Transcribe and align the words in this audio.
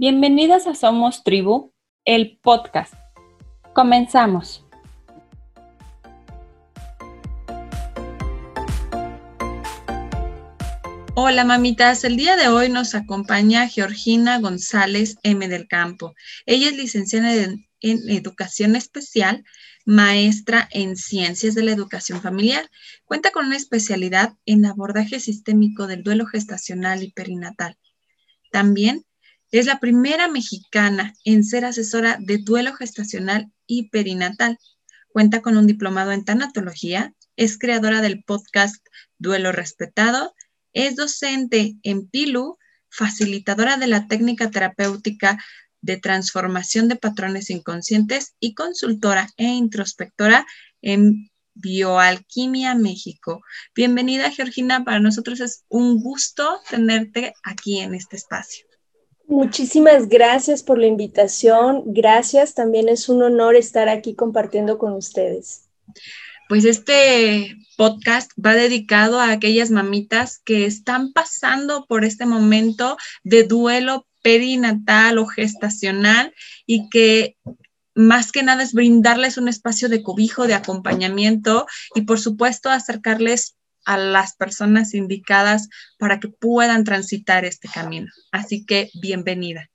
Bienvenidas 0.00 0.66
a 0.66 0.74
Somos 0.74 1.24
Tribu, 1.24 1.74
el 2.06 2.38
podcast. 2.38 2.94
Comenzamos. 3.74 4.64
Hola 11.14 11.44
mamitas, 11.44 12.02
el 12.04 12.16
día 12.16 12.36
de 12.36 12.48
hoy 12.48 12.70
nos 12.70 12.94
acompaña 12.94 13.68
Georgina 13.68 14.38
González 14.38 15.18
M 15.22 15.46
del 15.48 15.68
Campo. 15.68 16.14
Ella 16.46 16.68
es 16.70 16.78
licenciada 16.78 17.34
en, 17.34 17.66
Educación 17.82 18.76
Especial, 18.76 19.44
maestra 19.84 20.66
en 20.72 20.96
Ciencias 20.96 21.54
de 21.54 21.62
la 21.62 21.72
Educación 21.72 22.22
Familiar. 22.22 22.70
Cuenta 23.04 23.32
con 23.32 23.44
una 23.44 23.58
especialidad 23.58 24.32
en 24.46 24.64
abordaje 24.64 25.20
sistémico 25.20 25.86
del 25.86 26.02
duelo 26.02 26.24
gestacional 26.24 27.02
y 27.02 27.12
perinatal. 27.12 27.76
También 28.50 29.04
es 29.50 29.66
la 29.66 29.80
primera 29.80 30.28
mexicana 30.28 31.14
en 31.24 31.44
ser 31.44 31.64
asesora 31.64 32.18
de 32.20 32.38
duelo 32.38 32.74
gestacional 32.74 33.52
y 33.66 33.88
perinatal. 33.88 34.58
Cuenta 35.08 35.42
con 35.42 35.56
un 35.56 35.66
diplomado 35.66 36.12
en 36.12 36.24
tanatología, 36.24 37.14
es 37.36 37.58
creadora 37.58 38.00
del 38.00 38.22
podcast 38.22 38.84
Duelo 39.18 39.50
Respetado, 39.50 40.34
es 40.72 40.94
docente 40.94 41.76
en 41.82 42.08
PILU, 42.08 42.58
facilitadora 42.90 43.76
de 43.76 43.88
la 43.88 44.06
técnica 44.06 44.50
terapéutica 44.50 45.42
de 45.80 45.96
transformación 45.96 46.88
de 46.88 46.96
patrones 46.96 47.50
inconscientes 47.50 48.34
y 48.38 48.54
consultora 48.54 49.28
e 49.36 49.46
introspectora 49.46 50.46
en 50.82 51.30
Bioalquimia 51.54 52.74
México. 52.74 53.42
Bienvenida, 53.74 54.30
Georgina. 54.30 54.84
Para 54.84 55.00
nosotros 55.00 55.40
es 55.40 55.64
un 55.68 56.00
gusto 56.00 56.60
tenerte 56.68 57.34
aquí 57.42 57.80
en 57.80 57.94
este 57.94 58.16
espacio. 58.16 58.69
Muchísimas 59.30 60.08
gracias 60.08 60.64
por 60.64 60.76
la 60.76 60.88
invitación. 60.88 61.84
Gracias, 61.86 62.54
también 62.54 62.88
es 62.88 63.08
un 63.08 63.22
honor 63.22 63.54
estar 63.54 63.88
aquí 63.88 64.16
compartiendo 64.16 64.76
con 64.76 64.92
ustedes. 64.92 65.68
Pues 66.48 66.64
este 66.64 67.56
podcast 67.76 68.32
va 68.44 68.54
dedicado 68.54 69.20
a 69.20 69.30
aquellas 69.30 69.70
mamitas 69.70 70.40
que 70.44 70.66
están 70.66 71.12
pasando 71.12 71.86
por 71.86 72.04
este 72.04 72.26
momento 72.26 72.96
de 73.22 73.44
duelo 73.44 74.04
perinatal 74.20 75.18
o 75.18 75.26
gestacional 75.26 76.34
y 76.66 76.88
que 76.88 77.36
más 77.94 78.32
que 78.32 78.42
nada 78.42 78.64
es 78.64 78.72
brindarles 78.72 79.38
un 79.38 79.46
espacio 79.46 79.88
de 79.88 80.02
cobijo, 80.02 80.48
de 80.48 80.54
acompañamiento 80.54 81.66
y 81.94 82.02
por 82.02 82.18
supuesto 82.18 82.68
acercarles 82.68 83.54
a 83.84 83.96
las 83.96 84.34
personas 84.36 84.94
indicadas 84.94 85.68
para 85.98 86.20
que 86.20 86.28
puedan 86.28 86.84
transitar 86.84 87.44
este 87.44 87.68
camino. 87.68 88.08
Así 88.32 88.64
que 88.64 88.90
bienvenida. 89.00 89.70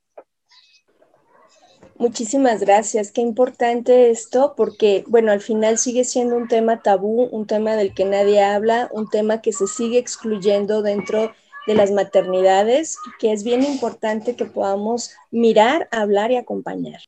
Muchísimas 1.98 2.60
gracias. 2.60 3.10
Qué 3.10 3.22
importante 3.22 4.10
esto 4.10 4.54
porque, 4.54 5.04
bueno, 5.06 5.32
al 5.32 5.40
final 5.40 5.78
sigue 5.78 6.04
siendo 6.04 6.36
un 6.36 6.46
tema 6.46 6.82
tabú, 6.82 7.22
un 7.22 7.46
tema 7.46 7.74
del 7.74 7.94
que 7.94 8.04
nadie 8.04 8.42
habla, 8.42 8.90
un 8.92 9.08
tema 9.08 9.40
que 9.40 9.52
se 9.52 9.66
sigue 9.66 9.98
excluyendo 9.98 10.82
dentro 10.82 11.32
de 11.66 11.74
las 11.74 11.90
maternidades, 11.90 12.98
que 13.18 13.32
es 13.32 13.44
bien 13.44 13.64
importante 13.64 14.36
que 14.36 14.44
podamos 14.44 15.10
mirar, 15.30 15.88
hablar 15.90 16.30
y 16.30 16.36
acompañar. 16.36 17.00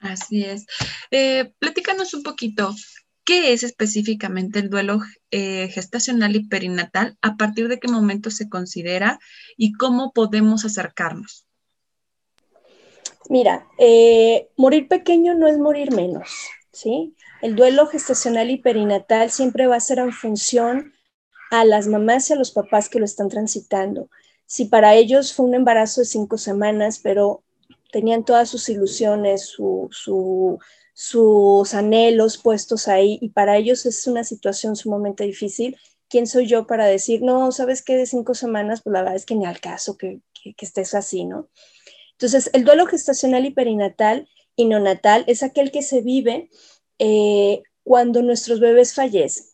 Así 0.00 0.44
es. 0.44 0.66
Eh, 1.10 1.52
platícanos 1.58 2.12
un 2.12 2.22
poquito, 2.22 2.74
¿Qué 3.26 3.52
es 3.52 3.64
específicamente 3.64 4.60
el 4.60 4.70
duelo 4.70 5.00
eh, 5.32 5.66
gestacional 5.68 6.36
y 6.36 6.46
perinatal? 6.46 7.18
¿A 7.22 7.36
partir 7.36 7.66
de 7.66 7.80
qué 7.80 7.88
momento 7.88 8.30
se 8.30 8.48
considera 8.48 9.18
y 9.56 9.72
cómo 9.72 10.12
podemos 10.12 10.64
acercarnos? 10.64 11.44
Mira, 13.28 13.66
eh, 13.78 14.48
morir 14.56 14.86
pequeño 14.86 15.34
no 15.34 15.48
es 15.48 15.58
morir 15.58 15.92
menos, 15.92 16.30
¿sí? 16.70 17.16
El 17.42 17.56
duelo 17.56 17.88
gestacional 17.88 18.48
y 18.48 18.58
perinatal 18.58 19.32
siempre 19.32 19.66
va 19.66 19.74
a 19.74 19.80
ser 19.80 19.98
en 19.98 20.12
función 20.12 20.92
a 21.50 21.64
las 21.64 21.88
mamás 21.88 22.30
y 22.30 22.34
a 22.34 22.36
los 22.36 22.52
papás 22.52 22.88
que 22.88 23.00
lo 23.00 23.04
están 23.04 23.28
transitando. 23.28 24.08
Si 24.46 24.66
para 24.66 24.94
ellos 24.94 25.34
fue 25.34 25.46
un 25.46 25.54
embarazo 25.56 26.00
de 26.00 26.04
cinco 26.04 26.38
semanas, 26.38 27.00
pero 27.02 27.42
tenían 27.90 28.24
todas 28.24 28.48
sus 28.48 28.68
ilusiones, 28.68 29.46
su, 29.46 29.88
su 29.90 30.60
sus 30.98 31.74
anhelos 31.74 32.38
puestos 32.38 32.88
ahí 32.88 33.18
y 33.20 33.28
para 33.28 33.58
ellos 33.58 33.84
es 33.84 34.06
una 34.06 34.24
situación 34.24 34.76
sumamente 34.76 35.24
difícil. 35.24 35.76
¿Quién 36.08 36.26
soy 36.26 36.46
yo 36.46 36.66
para 36.66 36.86
decir, 36.86 37.20
no, 37.20 37.52
sabes 37.52 37.82
que 37.82 37.98
de 37.98 38.06
cinco 38.06 38.32
semanas, 38.34 38.80
pues 38.80 38.94
la 38.94 39.00
verdad 39.00 39.16
es 39.16 39.26
que 39.26 39.34
ni 39.34 39.44
al 39.44 39.60
caso 39.60 39.98
que, 39.98 40.22
estés 40.56 40.94
así, 40.94 41.26
¿no? 41.26 41.50
Entonces, 42.12 42.48
el 42.54 42.64
duelo 42.64 42.86
gestacional 42.86 43.44
y 43.44 43.50
perinatal 43.50 44.26
y 44.56 44.64
neonatal 44.64 45.24
es 45.26 45.42
aquel 45.42 45.70
que 45.70 45.82
se 45.82 46.00
vive 46.00 46.48
eh, 46.98 47.62
cuando 47.84 48.22
nuestros 48.22 48.58
bebés 48.58 48.94
fallecen, 48.94 49.44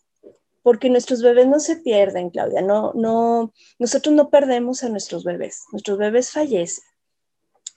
porque 0.63 0.91
nuestros 0.91 1.23
bebés 1.23 1.49
no 1.49 1.59
se 1.59 1.75
pierden, 1.75 2.31
Claudia, 2.31 2.63
no, 2.63 2.93
no, 2.95 3.53
nosotros 3.81 4.15
no 4.15 4.31
perdemos 4.31 4.85
a 4.85 4.91
nuestros 4.91 5.25
bebés, 5.25 5.65
nuestros 5.73 5.99
bebés 5.99 6.31
fallecen, 6.31 6.85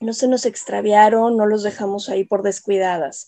no 0.02 0.14
se 0.14 0.28
nos 0.28 0.46
extraviaron, 0.46 1.36
no 1.36 1.48
los 1.48 1.64
dejamos 1.64 2.10
ahí 2.10 2.26
por 2.26 2.44
descuidadas. 2.44 3.28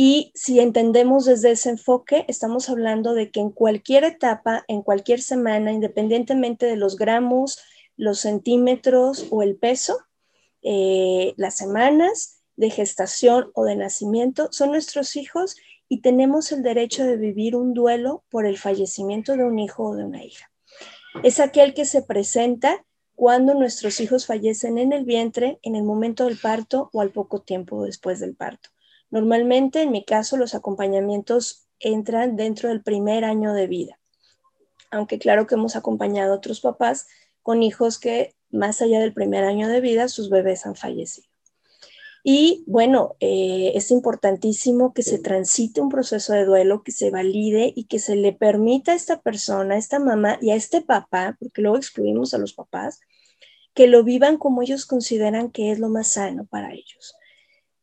Y 0.00 0.30
si 0.36 0.60
entendemos 0.60 1.24
desde 1.24 1.50
ese 1.50 1.70
enfoque, 1.70 2.24
estamos 2.28 2.70
hablando 2.70 3.14
de 3.14 3.32
que 3.32 3.40
en 3.40 3.50
cualquier 3.50 4.04
etapa, 4.04 4.64
en 4.68 4.82
cualquier 4.82 5.20
semana, 5.20 5.72
independientemente 5.72 6.66
de 6.66 6.76
los 6.76 6.94
gramos, 6.94 7.58
los 7.96 8.20
centímetros 8.20 9.26
o 9.30 9.42
el 9.42 9.56
peso, 9.56 9.98
eh, 10.62 11.34
las 11.36 11.56
semanas 11.56 12.44
de 12.54 12.70
gestación 12.70 13.50
o 13.54 13.64
de 13.64 13.74
nacimiento 13.74 14.50
son 14.52 14.70
nuestros 14.70 15.16
hijos 15.16 15.56
y 15.88 16.00
tenemos 16.00 16.52
el 16.52 16.62
derecho 16.62 17.04
de 17.04 17.16
vivir 17.16 17.56
un 17.56 17.74
duelo 17.74 18.22
por 18.30 18.46
el 18.46 18.56
fallecimiento 18.56 19.36
de 19.36 19.42
un 19.42 19.58
hijo 19.58 19.82
o 19.82 19.96
de 19.96 20.04
una 20.04 20.22
hija. 20.22 20.48
Es 21.24 21.40
aquel 21.40 21.74
que 21.74 21.86
se 21.86 22.02
presenta 22.02 22.84
cuando 23.16 23.54
nuestros 23.54 23.98
hijos 23.98 24.26
fallecen 24.26 24.78
en 24.78 24.92
el 24.92 25.04
vientre, 25.04 25.58
en 25.62 25.74
el 25.74 25.82
momento 25.82 26.26
del 26.26 26.38
parto 26.38 26.88
o 26.92 27.00
al 27.00 27.10
poco 27.10 27.42
tiempo 27.42 27.82
después 27.82 28.20
del 28.20 28.36
parto. 28.36 28.70
Normalmente, 29.10 29.82
en 29.82 29.90
mi 29.90 30.04
caso, 30.04 30.36
los 30.36 30.54
acompañamientos 30.54 31.66
entran 31.80 32.36
dentro 32.36 32.68
del 32.68 32.82
primer 32.82 33.24
año 33.24 33.54
de 33.54 33.66
vida, 33.66 33.98
aunque 34.90 35.18
claro 35.18 35.46
que 35.46 35.54
hemos 35.54 35.76
acompañado 35.76 36.32
a 36.32 36.36
otros 36.36 36.60
papás 36.60 37.06
con 37.42 37.62
hijos 37.62 37.98
que 37.98 38.34
más 38.50 38.82
allá 38.82 39.00
del 39.00 39.14
primer 39.14 39.44
año 39.44 39.68
de 39.68 39.80
vida, 39.80 40.08
sus 40.08 40.30
bebés 40.30 40.66
han 40.66 40.74
fallecido. 40.74 41.28
Y 42.24 42.64
bueno, 42.66 43.16
eh, 43.20 43.72
es 43.74 43.90
importantísimo 43.90 44.92
que 44.92 45.02
se 45.02 45.18
transite 45.18 45.80
un 45.80 45.88
proceso 45.88 46.32
de 46.32 46.44
duelo, 46.44 46.82
que 46.82 46.92
se 46.92 47.10
valide 47.10 47.72
y 47.74 47.84
que 47.84 47.98
se 47.98 48.16
le 48.16 48.32
permita 48.32 48.92
a 48.92 48.96
esta 48.96 49.22
persona, 49.22 49.74
a 49.76 49.78
esta 49.78 49.98
mamá 49.98 50.38
y 50.42 50.50
a 50.50 50.56
este 50.56 50.82
papá, 50.82 51.36
porque 51.38 51.62
luego 51.62 51.76
excluimos 51.76 52.34
a 52.34 52.38
los 52.38 52.54
papás, 52.54 53.00
que 53.72 53.86
lo 53.86 54.02
vivan 54.02 54.36
como 54.36 54.62
ellos 54.62 54.84
consideran 54.84 55.50
que 55.50 55.70
es 55.70 55.78
lo 55.78 55.88
más 55.88 56.08
sano 56.08 56.44
para 56.44 56.72
ellos. 56.72 57.14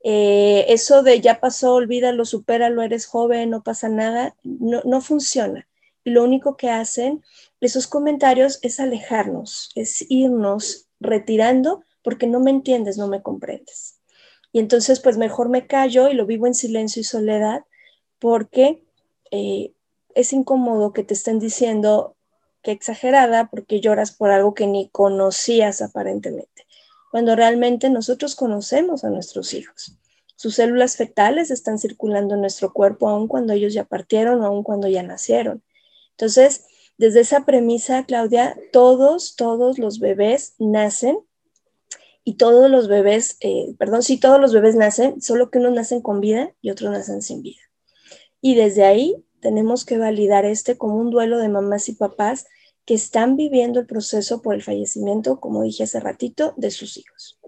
Eh, 0.07 0.71
eso 0.71 1.01
de 1.01 1.19
ya 1.19 1.39
pasó, 1.39 1.73
olvídalo, 1.73 2.25
supéralo, 2.25 2.83
eres 2.83 3.07
joven, 3.07 3.49
no 3.49 3.63
pasa 3.63 3.89
nada, 3.89 4.35
no, 4.43 4.83
no 4.85 5.01
funciona. 5.01 5.67
Y 6.03 6.11
lo 6.11 6.23
único 6.23 6.57
que 6.57 6.69
hacen 6.69 7.23
esos 7.59 7.87
comentarios 7.87 8.59
es 8.61 8.79
alejarnos, 8.79 9.71
es 9.73 10.05
irnos 10.07 10.85
retirando 10.99 11.81
porque 12.03 12.27
no 12.27 12.39
me 12.39 12.51
entiendes, 12.51 12.99
no 12.99 13.07
me 13.07 13.23
comprendes. 13.23 13.99
Y 14.51 14.59
entonces, 14.59 14.99
pues 14.99 15.17
mejor 15.17 15.49
me 15.49 15.65
callo 15.65 16.07
y 16.07 16.13
lo 16.13 16.27
vivo 16.27 16.45
en 16.45 16.53
silencio 16.53 16.99
y 16.99 17.03
soledad 17.03 17.65
porque 18.19 18.83
eh, 19.31 19.73
es 20.13 20.33
incómodo 20.33 20.93
que 20.93 21.03
te 21.03 21.15
estén 21.15 21.39
diciendo 21.39 22.15
que 22.61 22.69
exagerada 22.71 23.49
porque 23.49 23.81
lloras 23.81 24.11
por 24.11 24.29
algo 24.29 24.53
que 24.53 24.67
ni 24.67 24.87
conocías 24.89 25.81
aparentemente 25.81 26.67
cuando 27.15 27.33
realmente 27.33 27.89
nosotros 27.89 28.35
conocemos 28.35 29.05
a 29.05 29.09
nuestros 29.09 29.53
hijos. 29.53 29.97
Sus 30.35 30.55
células 30.55 30.97
fetales 30.97 31.51
están 31.51 31.79
circulando 31.79 32.35
en 32.35 32.41
nuestro 32.41 32.73
cuerpo 32.73 33.09
aun 33.09 33.27
cuando 33.27 33.53
ellos 33.53 33.73
ya 33.73 33.85
partieron 33.85 34.43
aun 34.43 34.63
cuando 34.63 34.87
ya 34.87 35.03
nacieron. 35.03 35.63
Entonces, 36.11 36.65
desde 36.97 37.21
esa 37.21 37.45
premisa, 37.45 38.05
Claudia, 38.05 38.57
todos, 38.71 39.35
todos 39.35 39.79
los 39.79 39.99
bebés 39.99 40.55
nacen 40.59 41.17
y 42.23 42.35
todos 42.35 42.71
los 42.71 42.87
bebés, 42.87 43.37
eh, 43.41 43.75
perdón, 43.77 44.01
sí, 44.01 44.19
todos 44.19 44.39
los 44.39 44.53
bebés 44.53 44.75
nacen, 44.75 45.21
solo 45.21 45.51
que 45.51 45.59
unos 45.59 45.73
nacen 45.73 46.01
con 46.01 46.21
vida 46.21 46.53
y 46.61 46.69
otros 46.69 46.91
nacen 46.91 47.21
sin 47.21 47.41
vida. 47.41 47.61
Y 48.41 48.55
desde 48.55 48.83
ahí 48.83 49.23
tenemos 49.41 49.85
que 49.85 49.97
validar 49.97 50.45
este 50.45 50.77
como 50.77 50.95
un 50.95 51.11
duelo 51.11 51.37
de 51.37 51.49
mamás 51.49 51.89
y 51.89 51.93
papás 51.93 52.47
que 52.85 52.93
están 52.93 53.35
viviendo 53.35 53.79
el 53.79 53.85
proceso 53.87 54.41
por 54.41 54.55
el 54.55 54.63
fallecimiento, 54.63 55.39
como 55.39 55.63
dije 55.63 55.83
hace 55.83 55.99
ratito, 55.99 56.53
de 56.55 56.71
sus 56.71 56.97
hijos. 56.97 57.39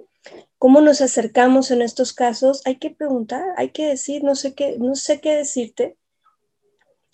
¿Cómo 0.59 0.81
nos 0.81 1.01
acercamos 1.01 1.69
en 1.69 1.83
estos 1.83 2.13
casos? 2.13 2.63
Hay 2.65 2.77
que 2.77 2.89
preguntar, 2.89 3.43
hay 3.57 3.69
que 3.69 3.85
decir, 3.85 4.23
no 4.23 4.33
sé 4.33 4.55
qué, 4.55 4.77
no 4.79 4.95
sé 4.95 5.21
qué 5.21 5.35
decirte. 5.35 5.97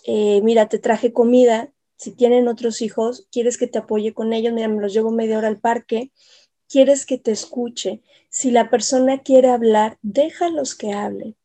Eh, 0.05 0.41
mira, 0.43 0.69
te 0.69 0.79
traje 0.79 1.11
comida, 1.11 1.73
si 1.97 2.11
tienen 2.11 2.47
otros 2.47 2.81
hijos, 2.81 3.27
quieres 3.31 3.57
que 3.57 3.67
te 3.67 3.79
apoye 3.79 4.13
con 4.13 4.31
ellos, 4.31 4.53
mira, 4.53 4.69
me 4.69 4.81
los 4.81 4.93
llevo 4.93 5.11
media 5.11 5.37
hora 5.37 5.49
al 5.49 5.59
parque, 5.59 6.11
quieres 6.69 7.05
que 7.05 7.17
te 7.17 7.31
escuche. 7.31 8.01
Si 8.29 8.49
la 8.49 8.69
persona 8.69 9.21
quiere 9.21 9.49
hablar, 9.49 9.97
déjalos 10.01 10.75
que 10.75 10.93
hablen. 10.93 11.35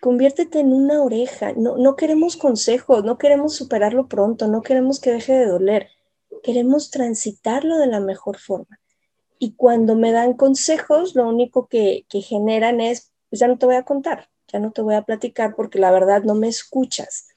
Conviértete 0.00 0.60
en 0.60 0.72
una 0.72 1.02
oreja. 1.02 1.52
No, 1.52 1.76
no 1.76 1.94
queremos 1.96 2.36
consejos, 2.36 3.04
no 3.04 3.18
queremos 3.18 3.54
superarlo 3.54 4.08
pronto, 4.08 4.48
no 4.48 4.62
queremos 4.62 4.98
que 4.98 5.12
deje 5.12 5.34
de 5.34 5.46
doler. 5.46 5.88
Queremos 6.42 6.90
transitarlo 6.90 7.76
de 7.78 7.86
la 7.86 8.00
mejor 8.00 8.38
forma. 8.38 8.78
Y 9.38 9.52
cuando 9.52 9.94
me 9.94 10.12
dan 10.12 10.34
consejos, 10.34 11.14
lo 11.14 11.28
único 11.28 11.68
que, 11.68 12.04
generan 12.10 12.80
es, 12.80 13.12
pues 13.30 13.40
ya 13.40 13.48
no 13.48 13.58
te 13.58 13.66
voy 13.66 13.76
a 13.76 13.84
contar, 13.84 14.28
ya 14.52 14.58
no 14.58 14.72
te 14.72 14.82
voy 14.82 14.94
a 14.94 15.02
platicar 15.02 15.54
porque 15.54 15.78
la 15.78 15.90
verdad 15.90 16.22
no 16.22 16.34
me 16.34 16.48
escuchas. 16.48 17.28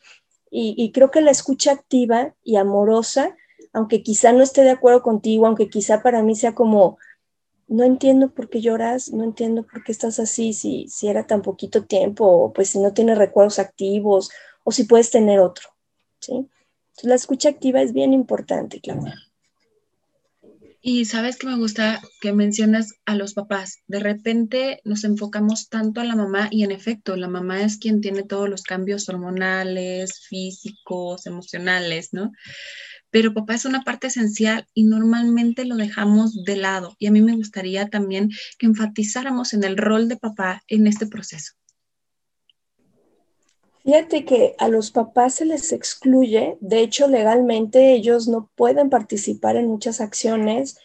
Y, 0.49 0.75
y 0.77 0.91
creo 0.91 1.11
que 1.11 1.21
la 1.21 1.31
escucha 1.31 1.71
activa 1.71 2.35
y 2.43 2.55
amorosa, 2.55 3.35
aunque 3.73 4.03
quizá 4.03 4.33
no 4.33 4.43
esté 4.43 4.63
de 4.63 4.71
acuerdo 4.71 5.01
contigo, 5.01 5.47
aunque 5.47 5.69
quizá 5.69 6.01
para 6.01 6.23
mí 6.23 6.35
sea 6.35 6.55
como, 6.55 6.97
no 7.67 7.85
entiendo 7.85 8.31
por 8.31 8.49
qué 8.49 8.59
lloras, 8.59 9.13
no 9.13 9.23
entiendo 9.23 9.63
por 9.63 9.83
qué 9.83 9.93
estás 9.93 10.19
así, 10.19 10.51
si, 10.51 10.87
si 10.89 11.07
era 11.07 11.25
tan 11.25 11.41
poquito 11.41 11.85
tiempo, 11.85 12.25
o 12.25 12.51
pues 12.51 12.69
si 12.69 12.79
no 12.79 12.93
tienes 12.93 13.17
recuerdos 13.17 13.59
activos, 13.59 14.29
o 14.63 14.71
si 14.71 14.83
puedes 14.83 15.09
tener 15.09 15.39
otro, 15.39 15.69
¿sí? 16.19 16.33
Entonces, 16.33 17.03
la 17.03 17.15
escucha 17.15 17.49
activa 17.49 17.81
es 17.81 17.93
bien 17.93 18.13
importante, 18.13 18.81
Claudia. 18.81 19.15
Y 20.83 21.05
sabes 21.05 21.37
que 21.37 21.47
me 21.47 21.57
gusta 21.57 22.01
que 22.21 22.33
mencionas 22.33 22.93
a 23.05 23.15
los 23.15 23.35
papás. 23.35 23.77
De 23.87 23.99
repente 23.99 24.81
nos 24.83 25.03
enfocamos 25.03 25.69
tanto 25.69 26.01
a 26.01 26.05
la 26.05 26.15
mamá 26.15 26.47
y 26.49 26.63
en 26.63 26.71
efecto, 26.71 27.15
la 27.15 27.27
mamá 27.27 27.61
es 27.61 27.77
quien 27.77 28.01
tiene 28.01 28.23
todos 28.23 28.49
los 28.49 28.63
cambios 28.63 29.07
hormonales, 29.07 30.25
físicos, 30.27 31.27
emocionales, 31.27 32.09
¿no? 32.13 32.31
pero 33.11 33.33
papá 33.33 33.55
es 33.55 33.65
una 33.65 33.83
parte 33.83 34.07
esencial 34.07 34.65
y 34.73 34.85
normalmente 34.85 35.65
lo 35.65 35.75
dejamos 35.75 36.43
de 36.43 36.55
lado. 36.55 36.95
Y 36.97 37.07
a 37.07 37.11
mí 37.11 37.21
me 37.21 37.35
gustaría 37.35 37.89
también 37.89 38.29
que 38.57 38.65
enfatizáramos 38.65 39.53
en 39.53 39.63
el 39.63 39.77
rol 39.77 40.07
de 40.07 40.17
papá 40.17 40.63
en 40.67 40.87
este 40.87 41.05
proceso. 41.05 41.53
Fíjate 43.83 44.25
que 44.25 44.55
a 44.59 44.67
los 44.67 44.91
papás 44.91 45.35
se 45.35 45.45
les 45.45 45.71
excluye, 45.71 46.57
de 46.61 46.81
hecho 46.81 47.07
legalmente 47.07 47.93
ellos 47.93 48.27
no 48.27 48.49
pueden 48.55 48.89
participar 48.89 49.55
en 49.55 49.67
muchas 49.67 50.01
acciones. 50.01 50.77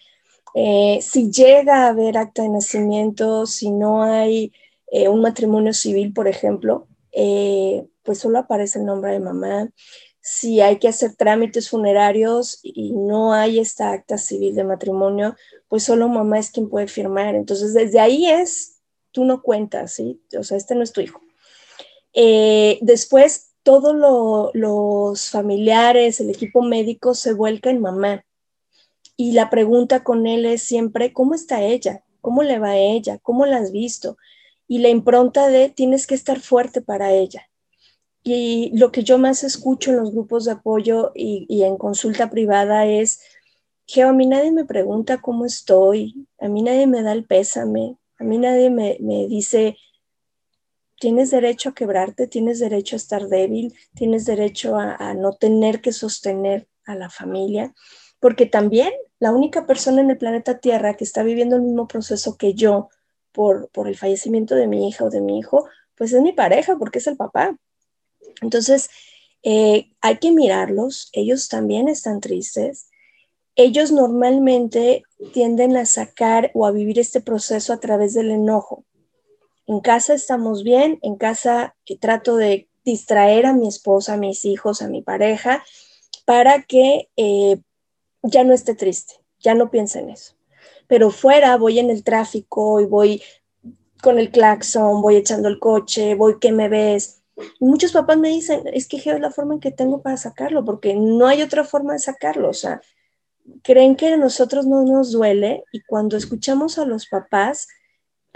Eh, 0.55 1.01
si 1.03 1.31
llega 1.31 1.85
a 1.85 1.89
haber 1.89 2.17
acta 2.17 2.43
de 2.43 2.49
nacimiento, 2.49 3.47
si 3.47 3.71
no 3.71 4.03
hay 4.03 4.53
eh, 4.91 5.09
un 5.09 5.21
matrimonio 5.21 5.75
civil, 5.75 6.13
por 6.13 6.29
ejemplo, 6.29 6.89
eh, 7.13 7.87
pues 8.03 8.19
solo 8.19 8.39
aparece 8.39 8.79
el 8.79 8.87
nombre 8.87 9.13
de 9.13 9.21
mamá 9.21 9.71
si 10.29 10.61
hay 10.61 10.81
que 10.81 10.89
hacer 10.89 11.15
trámites 11.15 11.71
funerarios 11.71 12.59
y 12.65 12.93
no 12.95 13.33
hay 13.33 13.61
esta 13.61 13.93
acta 13.93 14.19
civil 14.19 14.57
de 14.57 14.65
matrimonio, 14.65 15.37
pues 15.69 15.85
solo 15.85 16.09
mamá 16.09 16.41
es 16.41 16.51
quien 16.51 16.69
puede 16.69 16.89
firmar. 16.89 17.37
Entonces, 17.37 17.75
desde 17.75 18.01
ahí 18.01 18.27
es, 18.27 18.81
tú 19.13 19.25
no 19.25 19.41
cuentas, 19.41 19.93
¿sí? 19.93 20.21
O 20.37 20.43
sea, 20.43 20.57
este 20.57 20.75
no 20.75 20.83
es 20.83 20.91
tu 20.91 21.01
hijo. 21.01 21.21
Eh, 22.17 22.81
después, 22.83 23.53
todos 23.63 23.95
los 24.55 25.31
familiares, 25.31 26.19
el 26.19 26.31
equipo 26.31 26.63
médico 26.63 27.15
se 27.15 27.33
vuelca 27.33 27.71
en 27.71 27.81
mamá. 27.81 28.25
Y 29.17 29.33
la 29.33 29.49
pregunta 29.51 30.03
con 30.03 30.27
él 30.27 30.45
es 30.47 30.63
siempre, 30.63 31.13
¿cómo 31.13 31.35
está 31.35 31.63
ella? 31.63 32.03
¿Cómo 32.21 32.43
le 32.43 32.59
va 32.59 32.71
a 32.71 32.79
ella? 32.79 33.19
¿Cómo 33.19 33.47
la 33.47 33.59
has 33.59 33.71
visto? 33.71 34.17
Y 34.67 34.81
la 34.81 34.89
impronta 34.89 35.47
de 35.47 35.69
tienes 35.69 36.09
que 36.09 36.17
estar 36.17 36.41
fuerte 36.41 36.83
para 36.83 37.13
ella 37.13 37.49
y 38.27 38.77
lo 38.77 38.91
que 38.91 39.05
yo 39.05 39.19
más 39.19 39.45
escucho 39.45 39.93
en 39.93 39.99
los 39.99 40.11
grupos 40.11 40.45
de 40.45 40.51
apoyo 40.51 41.13
y, 41.15 41.63
en 41.63 41.77
consulta 41.77 42.29
privada 42.29 42.85
es, 42.85 43.21
que 43.87 44.03
a 44.03 44.13
mí 44.13 44.27
nadie 44.27 44.51
me 44.51 44.65
pregunta 44.65 45.21
cómo 45.21 45.45
estoy, 45.45 46.27
a 46.41 46.49
mí 46.49 46.61
nadie 46.63 46.89
me 46.89 47.03
da 47.03 47.13
el 47.13 47.25
pésame, 47.25 47.97
a 48.19 48.25
mí 48.25 48.39
nadie 48.39 48.69
me, 48.69 48.99
dice, 49.29 49.79
tienes 50.99 51.31
derecho 51.31 51.71
a 51.71 51.75
quebrarte, 51.75 52.27
tienes 52.27 52.59
derecho 52.59 52.97
a 52.97 52.99
estar 52.99 53.29
débil, 53.29 53.75
tienes 53.95 54.25
derecho 54.25 54.77
a, 54.77 55.15
no 55.15 55.33
tener 55.35 55.81
que 55.81 55.93
sostener 55.93 56.69
a 56.85 56.95
la 56.95 57.11
familia, 57.11 57.75
porque 58.21 58.47
también 58.47 58.93
la 59.19 59.33
única 59.33 59.67
persona 59.67 60.01
en 60.01 60.11
el 60.11 60.19
planeta 60.19 60.59
Tierra 60.59 60.97
que 60.97 61.05
está 61.05 61.23
viviendo 61.23 61.57
el 61.57 61.63
mismo 61.63 61.87
proceso 61.89 62.37
que 62.37 62.55
yo 62.55 62.89
por, 63.33 63.69
por 63.71 63.89
el 63.89 63.97
fallecimiento 63.97 64.55
de 64.55 64.67
mi 64.67 64.89
hija 64.89 65.05
o 65.05 65.11
de 65.11 65.21
mi 65.21 65.39
hijo, 65.39 65.69
pues 65.97 66.13
es 66.13 66.23
mi 66.23 66.33
pareja, 66.33 66.77
porque 66.79 66.99
es 66.99 67.07
el 67.07 67.17
papá. 67.17 67.57
Entonces, 68.43 68.91
eh, 69.43 69.93
hay 70.01 70.19
que 70.19 70.33
mirarlos, 70.33 71.09
ellos 71.13 71.49
también 71.49 71.89
están 71.89 72.21
tristes. 72.21 72.89
Ellos 73.55 73.93
normalmente 73.93 75.05
tienden 75.33 75.77
a 75.77 75.87
sacar 75.87 76.51
o 76.53 76.67
a 76.67 76.73
vivir 76.73 76.99
este 76.99 77.21
proceso 77.21 77.73
a 77.73 77.81
través 77.81 78.13
del 78.15 78.31
enojo. 78.31 78.85
En 79.67 79.81
casa 79.81 80.15
estamos 80.15 80.63
bien, 80.63 80.99
en 81.03 81.17
casa 81.17 81.75
eh, 81.87 81.99
trato 81.99 82.37
de 82.37 82.69
distraer 82.85 83.47
a 83.47 83.53
mi 83.53 83.67
esposa, 83.69 84.15
a 84.15 84.17
mis 84.17 84.45
hijos, 84.45 84.83
a 84.83 84.89
mi 84.89 85.03
pareja, 85.03 85.65
para 86.25 86.63
que 86.63 87.09
eh, 87.17 87.59
ya 88.23 88.45
no 88.45 88.55
esté 88.55 88.75
triste, 88.75 89.15
ya 89.41 89.55
no 89.55 89.71
piense 89.71 90.01
en 90.01 90.11
eso. 90.11 90.35
Pero 90.87 91.11
fuera 91.11 91.57
voy 91.57 91.79
en 91.79 91.91
el 91.91 92.05
tráfico 92.05 92.81
y 92.81 92.87
voy 92.87 93.23
con 94.03 94.19
el 94.19 94.31
claxon, 94.31 95.03
voy 95.03 95.17
echando 95.17 95.49
el 95.49 95.59
coche, 95.59 96.15
voy 96.15 96.39
que 96.39 96.53
me 96.53 96.69
ves, 96.69 97.23
muchos 97.61 97.93
papás 97.93 98.19
me 98.19 98.29
dicen, 98.29 98.63
es 98.73 98.87
que 98.89 98.97
es 98.97 99.21
la 99.21 99.31
forma 99.31 99.55
en 99.55 99.61
que 99.61 99.71
tengo 99.71 100.03
para 100.03 100.17
sacarlo, 100.17 100.65
porque 100.65 100.95
no 100.95 101.27
hay 101.27 101.43
otra 101.43 101.65
forma 101.65 101.93
de 101.93 101.99
sacarlo. 101.99 102.49
O 102.49 102.55
sea, 102.55 102.81
creen 103.63 103.97
que 103.97 104.13
a 104.13 104.17
nosotros 104.17 104.67
no 104.67 104.83
nos 104.85 105.13
duele 105.13 105.65
y 105.73 105.83
cuando 105.83 106.17
escuchamos 106.17 106.79
a 106.79 106.85
los 106.85 107.07
papás, 107.07 107.69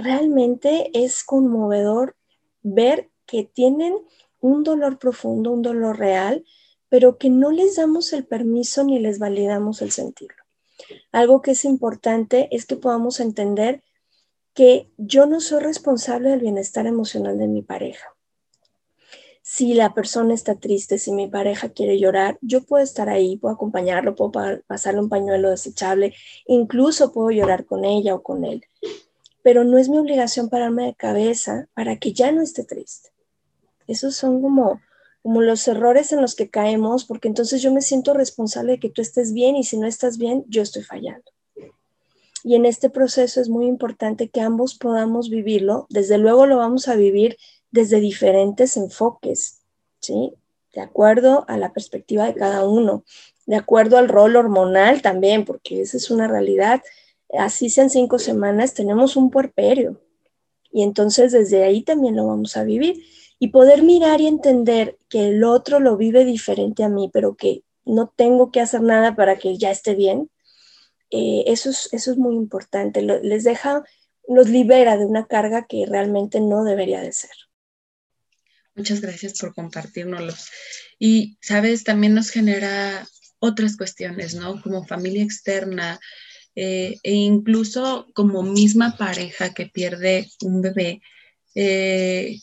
realmente 0.02 0.90
es 0.94 1.24
conmovedor 1.24 2.16
ver 2.62 3.10
que 3.26 3.44
tienen 3.44 3.94
un 4.40 4.64
dolor 4.64 4.98
profundo, 4.98 5.52
un 5.52 5.62
dolor 5.62 5.98
real, 5.98 6.44
pero 6.88 7.18
que 7.18 7.30
no 7.30 7.50
les 7.50 7.76
damos 7.76 8.12
el 8.12 8.26
permiso 8.26 8.84
ni 8.84 8.98
les 8.98 9.18
validamos 9.18 9.82
el 9.82 9.92
sentirlo. 9.92 10.42
Algo 11.12 11.42
que 11.42 11.52
es 11.52 11.64
importante 11.64 12.48
es 12.50 12.66
que 12.66 12.76
podamos 12.76 13.20
entender 13.20 13.82
que 14.54 14.90
yo 14.96 15.26
no 15.26 15.40
soy 15.40 15.60
responsable 15.60 16.30
del 16.30 16.40
bienestar 16.40 16.86
emocional 16.86 17.38
de 17.38 17.46
mi 17.46 17.62
pareja 17.62 18.14
si 19.52 19.74
la 19.74 19.94
persona 19.94 20.32
está 20.32 20.54
triste, 20.60 20.96
si 20.96 21.10
mi 21.10 21.26
pareja 21.26 21.70
quiere 21.70 21.98
llorar, 21.98 22.38
yo 22.40 22.62
puedo 22.62 22.84
estar 22.84 23.08
ahí, 23.08 23.36
puedo 23.36 23.52
acompañarlo, 23.52 24.14
puedo 24.14 24.30
pasarle 24.68 25.00
un 25.00 25.08
pañuelo 25.08 25.50
desechable, 25.50 26.14
incluso 26.46 27.12
puedo 27.12 27.32
llorar 27.32 27.64
con 27.64 27.84
ella 27.84 28.14
o 28.14 28.22
con 28.22 28.44
él. 28.44 28.64
Pero 29.42 29.64
no 29.64 29.78
es 29.78 29.88
mi 29.88 29.98
obligación 29.98 30.48
pararme 30.48 30.86
de 30.86 30.94
cabeza 30.94 31.68
para 31.74 31.98
que 31.98 32.12
ya 32.12 32.32
no 32.32 32.42
esté 32.42 32.64
triste. 32.64 33.10
Esos 33.86 34.14
son 34.14 34.40
como, 34.40 34.80
como 35.22 35.42
los 35.42 35.66
errores 35.66 36.12
en 36.12 36.20
los 36.20 36.34
que 36.34 36.50
caemos, 36.50 37.04
porque 37.04 37.28
entonces 37.28 37.62
yo 37.62 37.72
me 37.72 37.82
siento 37.82 38.14
responsable 38.14 38.72
de 38.72 38.80
que 38.80 38.90
tú 38.90 39.02
estés 39.02 39.32
bien 39.32 39.56
y 39.56 39.64
si 39.64 39.78
no 39.78 39.86
estás 39.86 40.18
bien, 40.18 40.44
yo 40.48 40.62
estoy 40.62 40.82
fallando. 40.82 41.30
Y 42.42 42.54
en 42.54 42.64
este 42.64 42.88
proceso 42.88 43.40
es 43.40 43.48
muy 43.48 43.66
importante 43.66 44.28
que 44.28 44.40
ambos 44.40 44.74
podamos 44.74 45.28
vivirlo. 45.28 45.86
Desde 45.90 46.18
luego 46.18 46.46
lo 46.46 46.56
vamos 46.56 46.88
a 46.88 46.94
vivir 46.94 47.36
desde 47.70 48.00
diferentes 48.00 48.76
enfoques, 48.76 49.60
¿sí? 50.00 50.32
De 50.74 50.80
acuerdo 50.80 51.44
a 51.48 51.58
la 51.58 51.72
perspectiva 51.72 52.26
de 52.26 52.34
cada 52.34 52.66
uno, 52.66 53.04
de 53.46 53.56
acuerdo 53.56 53.98
al 53.98 54.08
rol 54.08 54.36
hormonal 54.36 55.02
también, 55.02 55.44
porque 55.44 55.82
esa 55.82 55.96
es 55.96 56.10
una 56.10 56.28
realidad. 56.28 56.82
Así 57.38 57.70
sean 57.70 57.90
cinco 57.90 58.18
semanas, 58.18 58.74
tenemos 58.74 59.16
un 59.16 59.30
puerperio. 59.30 60.00
Y 60.72 60.82
entonces 60.82 61.32
desde 61.32 61.64
ahí 61.64 61.82
también 61.82 62.16
lo 62.16 62.26
vamos 62.26 62.56
a 62.56 62.64
vivir. 62.64 63.04
Y 63.38 63.48
poder 63.48 63.82
mirar 63.82 64.20
y 64.20 64.26
entender 64.26 64.98
que 65.08 65.28
el 65.28 65.44
otro 65.44 65.80
lo 65.80 65.96
vive 65.96 66.24
diferente 66.24 66.84
a 66.84 66.88
mí, 66.88 67.10
pero 67.12 67.36
que 67.36 67.62
no 67.84 68.12
tengo 68.14 68.50
que 68.50 68.60
hacer 68.60 68.82
nada 68.82 69.16
para 69.16 69.38
que 69.38 69.56
ya 69.56 69.70
esté 69.70 69.94
bien, 69.94 70.30
eh, 71.10 71.44
eso, 71.46 71.70
es, 71.70 71.88
eso 71.92 72.12
es 72.12 72.18
muy 72.18 72.36
importante. 72.36 73.02
les 73.02 73.44
deja, 73.44 73.82
los 74.28 74.48
libera 74.48 74.96
de 74.96 75.06
una 75.06 75.26
carga 75.26 75.66
que 75.66 75.86
realmente 75.86 76.40
no 76.40 76.64
debería 76.64 77.00
de 77.00 77.12
ser. 77.12 77.30
Muchas 78.74 79.00
gracias 79.00 79.38
por 79.38 79.54
compartirnoslos. 79.54 80.50
Y, 80.98 81.38
sabes, 81.40 81.84
también 81.84 82.14
nos 82.14 82.30
genera 82.30 83.06
otras 83.40 83.76
cuestiones, 83.76 84.34
¿no? 84.34 84.62
Como 84.62 84.86
familia 84.86 85.24
externa 85.24 85.98
eh, 86.62 86.98
e 87.02 87.14
incluso 87.14 88.06
como 88.12 88.42
misma 88.42 88.94
pareja 88.98 89.54
que 89.54 89.64
pierde 89.64 90.28
un 90.42 90.60
bebé, 90.60 91.00
eh, 91.54 92.36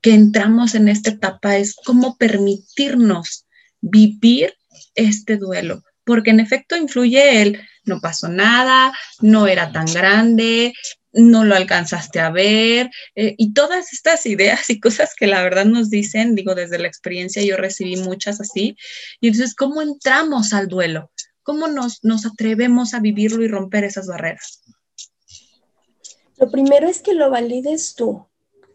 que 0.00 0.14
entramos 0.14 0.74
en 0.74 0.88
esta 0.88 1.10
etapa 1.10 1.58
es 1.58 1.76
cómo 1.84 2.16
permitirnos 2.16 3.44
vivir 3.82 4.54
este 4.94 5.36
duelo, 5.36 5.82
porque 6.04 6.30
en 6.30 6.40
efecto 6.40 6.76
influye 6.76 7.42
el 7.42 7.60
no 7.84 8.00
pasó 8.00 8.28
nada, 8.30 8.90
no 9.20 9.46
era 9.46 9.70
tan 9.70 9.84
grande, 9.92 10.72
no 11.12 11.44
lo 11.44 11.54
alcanzaste 11.54 12.20
a 12.20 12.30
ver, 12.30 12.88
eh, 13.16 13.34
y 13.36 13.52
todas 13.52 13.92
estas 13.92 14.24
ideas 14.24 14.70
y 14.70 14.80
cosas 14.80 15.12
que 15.14 15.26
la 15.26 15.42
verdad 15.42 15.66
nos 15.66 15.90
dicen, 15.90 16.34
digo, 16.34 16.54
desde 16.54 16.78
la 16.78 16.88
experiencia 16.88 17.42
yo 17.42 17.58
recibí 17.58 17.96
muchas 17.96 18.40
así, 18.40 18.78
y 19.20 19.28
entonces, 19.28 19.54
¿cómo 19.54 19.82
entramos 19.82 20.54
al 20.54 20.68
duelo? 20.68 21.10
¿Cómo 21.48 21.66
nos, 21.66 22.04
nos 22.04 22.26
atrevemos 22.26 22.92
a 22.92 23.00
vivirlo 23.00 23.42
y 23.42 23.48
romper 23.48 23.82
esas 23.82 24.06
barreras? 24.06 24.62
Lo 26.36 26.50
primero 26.50 26.86
es 26.86 27.00
que 27.00 27.14
lo 27.14 27.30
valides 27.30 27.94
tú, 27.94 28.26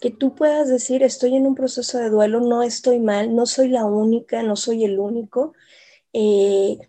que 0.01 0.09
tú 0.09 0.33
puedas 0.33 0.69
decir, 0.69 1.03
estoy 1.03 1.35
en 1.35 1.45
un 1.45 1.53
proceso 1.53 1.99
de 1.99 2.09
duelo, 2.09 2.39
no 2.39 2.63
estoy 2.63 2.97
mal, 2.97 3.35
no 3.35 3.45
soy 3.45 3.67
la 3.67 3.85
única, 3.85 4.41
no 4.41 4.55
soy 4.55 4.85
el 4.85 4.97
único, 4.97 5.53
eh, 6.13 6.79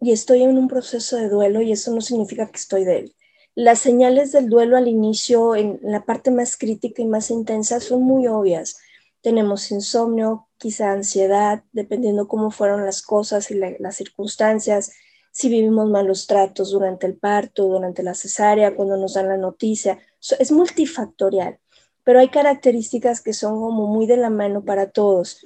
y 0.00 0.12
estoy 0.12 0.44
en 0.44 0.56
un 0.56 0.66
proceso 0.66 1.18
de 1.18 1.28
duelo 1.28 1.60
y 1.60 1.72
eso 1.72 1.94
no 1.94 2.00
significa 2.00 2.50
que 2.50 2.56
estoy 2.56 2.84
de 2.84 3.00
él. 3.00 3.16
Las 3.54 3.80
señales 3.80 4.32
del 4.32 4.48
duelo 4.48 4.78
al 4.78 4.88
inicio, 4.88 5.56
en 5.56 5.78
la 5.82 6.06
parte 6.06 6.30
más 6.30 6.56
crítica 6.56 7.02
y 7.02 7.06
más 7.06 7.30
intensa, 7.30 7.80
son 7.80 8.02
muy 8.02 8.28
obvias. 8.28 8.78
Tenemos 9.20 9.70
insomnio, 9.70 10.45
quizá 10.58 10.92
ansiedad, 10.92 11.64
dependiendo 11.72 12.28
cómo 12.28 12.50
fueron 12.50 12.84
las 12.84 13.02
cosas 13.02 13.50
y 13.50 13.54
las 13.54 13.96
circunstancias, 13.96 14.92
si 15.32 15.48
vivimos 15.48 15.90
malos 15.90 16.26
tratos 16.26 16.70
durante 16.70 17.06
el 17.06 17.16
parto, 17.16 17.64
durante 17.64 18.02
la 18.02 18.14
cesárea, 18.14 18.74
cuando 18.74 18.96
nos 18.96 19.14
dan 19.14 19.28
la 19.28 19.36
noticia. 19.36 19.98
Es 20.38 20.50
multifactorial 20.50 21.58
pero 22.06 22.20
hay 22.20 22.28
características 22.28 23.20
que 23.20 23.32
son 23.32 23.60
como 23.60 23.88
muy 23.88 24.06
de 24.06 24.16
la 24.16 24.30
mano 24.30 24.64
para 24.64 24.90
todos. 24.90 25.44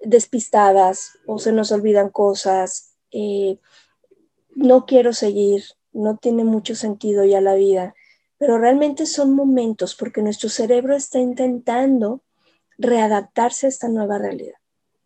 Despistadas 0.00 1.18
o 1.26 1.38
se 1.38 1.50
nos 1.50 1.72
olvidan 1.72 2.10
cosas, 2.10 2.94
eh, 3.10 3.58
no 4.54 4.84
quiero 4.84 5.14
seguir, 5.14 5.64
no 5.94 6.18
tiene 6.18 6.44
mucho 6.44 6.74
sentido 6.74 7.24
ya 7.24 7.40
la 7.40 7.54
vida, 7.54 7.94
pero 8.36 8.58
realmente 8.58 9.06
son 9.06 9.34
momentos 9.34 9.94
porque 9.94 10.20
nuestro 10.20 10.50
cerebro 10.50 10.94
está 10.94 11.20
intentando 11.20 12.20
readaptarse 12.78 13.66
a 13.66 13.68
esta 13.68 13.88
nueva 13.88 14.18
realidad. 14.18 14.56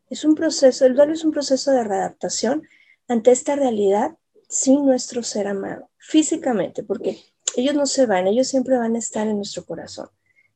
Es 0.08 0.24
un 0.24 0.34
proceso, 0.34 0.86
el 0.86 0.94
duelo 0.94 1.12
es 1.12 1.24
un 1.24 1.30
proceso 1.30 1.70
de 1.70 1.84
readaptación 1.84 2.62
ante 3.08 3.30
esta 3.30 3.56
realidad 3.56 4.16
sin 4.48 4.84
nuestro 4.84 5.22
ser 5.22 5.46
amado, 5.46 5.88
físicamente, 5.98 6.82
porque 6.82 7.18
ellos 7.56 7.74
no 7.74 7.86
se 7.86 8.06
van, 8.06 8.26
ellos 8.26 8.48
siempre 8.48 8.76
van 8.76 8.96
a 8.96 8.98
estar 8.98 9.28
en 9.28 9.36
nuestro 9.36 9.64
corazón 9.64 10.08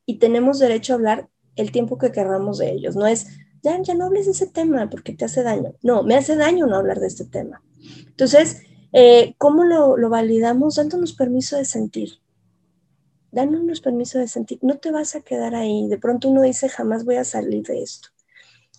y 0.05 0.19
tenemos 0.19 0.59
derecho 0.59 0.93
a 0.93 0.95
hablar 0.95 1.29
el 1.55 1.71
tiempo 1.71 1.97
que 1.97 2.11
querramos 2.11 2.57
de 2.57 2.71
ellos. 2.71 2.95
No 2.95 3.07
es, 3.07 3.27
ya, 3.63 3.81
ya 3.81 3.93
no 3.93 4.05
hables 4.05 4.25
de 4.25 4.33
ese 4.33 4.47
tema 4.47 4.89
porque 4.89 5.13
te 5.13 5.25
hace 5.25 5.43
daño. 5.43 5.73
No, 5.81 6.03
me 6.03 6.15
hace 6.15 6.35
daño 6.35 6.67
no 6.67 6.75
hablar 6.75 6.99
de 6.99 7.07
este 7.07 7.25
tema. 7.25 7.63
Entonces, 8.07 8.61
eh, 8.93 9.35
¿cómo 9.37 9.63
lo, 9.63 9.97
lo, 9.97 10.09
validamos? 10.09 10.75
Dándonos 10.75 11.13
permiso 11.13 11.57
de 11.57 11.65
sentir. 11.65 12.19
Dándonos 13.35 13.81
permiso 13.81 14.17
de 14.17 14.29
sentir. 14.29 14.59
No 14.61 14.77
te 14.77 14.91
vas 14.91 15.13
a 15.13 15.19
quedar 15.19 15.55
ahí. 15.55 15.89
De 15.89 15.97
pronto 15.97 16.29
uno 16.29 16.41
dice, 16.41 16.69
jamás 16.69 17.03
voy 17.03 17.17
a 17.17 17.25
salir 17.25 17.63
de 17.63 17.83
esto. 17.83 18.07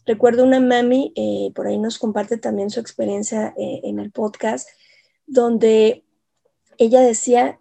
Recuerdo 0.07 0.45
una 0.45 0.61
mami, 0.61 1.13
eh, 1.15 1.53
por 1.55 1.67
ahí 1.67 1.77
nos 1.77 1.99
comparte 1.99 2.39
también 2.39 2.71
su 2.71 2.81
experiencia 2.81 3.53
eh, 3.59 3.83
en 3.85 3.99
el 3.99 4.11
podcast, 4.13 4.67
donde 5.27 6.07
ella 6.79 7.03
decía, 7.03 7.61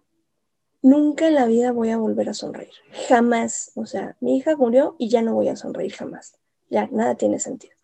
nunca 0.82 1.28
en 1.28 1.34
la 1.34 1.48
vida 1.48 1.74
voy 1.74 1.90
a 1.90 1.98
volver 1.98 2.30
a 2.30 2.34
sonreír. 2.34 2.72
Jamás. 3.10 3.74
O 3.75 3.86
sea, 3.86 4.16
mi 4.22 4.38
hija 4.38 4.56
murió 4.56 4.96
y 4.98 5.10
ya 5.10 5.22
no 5.22 5.34
voy 5.34 5.50
a 5.50 5.58
sonreír 5.58 5.92
jamás. 5.92 6.40
Ya, 6.70 6.88
nada 6.94 7.16
tiene 7.16 7.42
sentido. 7.42 7.75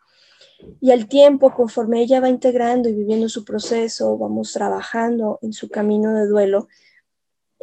Y 0.80 0.92
al 0.92 1.10
tiempo, 1.10 1.54
conforme 1.54 2.02
ella 2.02 2.22
va 2.22 2.30
integrando 2.30 2.88
y 2.88 2.94
viviendo 2.94 3.28
su 3.28 3.44
proceso, 3.44 4.18
vamos 4.18 4.54
trabajando 4.54 5.38
en 5.42 5.52
su 5.52 5.68
camino 5.68 6.14
de 6.14 6.28
duelo, 6.28 6.70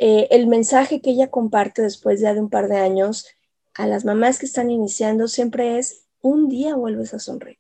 eh, 0.01 0.29
el 0.31 0.47
mensaje 0.47 1.01
que 1.01 1.11
ella 1.11 1.29
comparte 1.29 1.83
después 1.83 2.21
ya 2.21 2.33
de 2.33 2.41
un 2.41 2.49
par 2.49 2.69
de 2.69 2.77
años 2.77 3.27
a 3.75 3.89
las 3.89 4.05
mamás 4.05 4.39
que 4.39 4.47
están 4.47 4.71
iniciando 4.71 5.27
siempre 5.27 5.79
es, 5.79 6.05
un 6.21 6.49
día 6.49 6.77
vuelves 6.77 7.15
a 7.15 7.19
sonreír. 7.19 7.59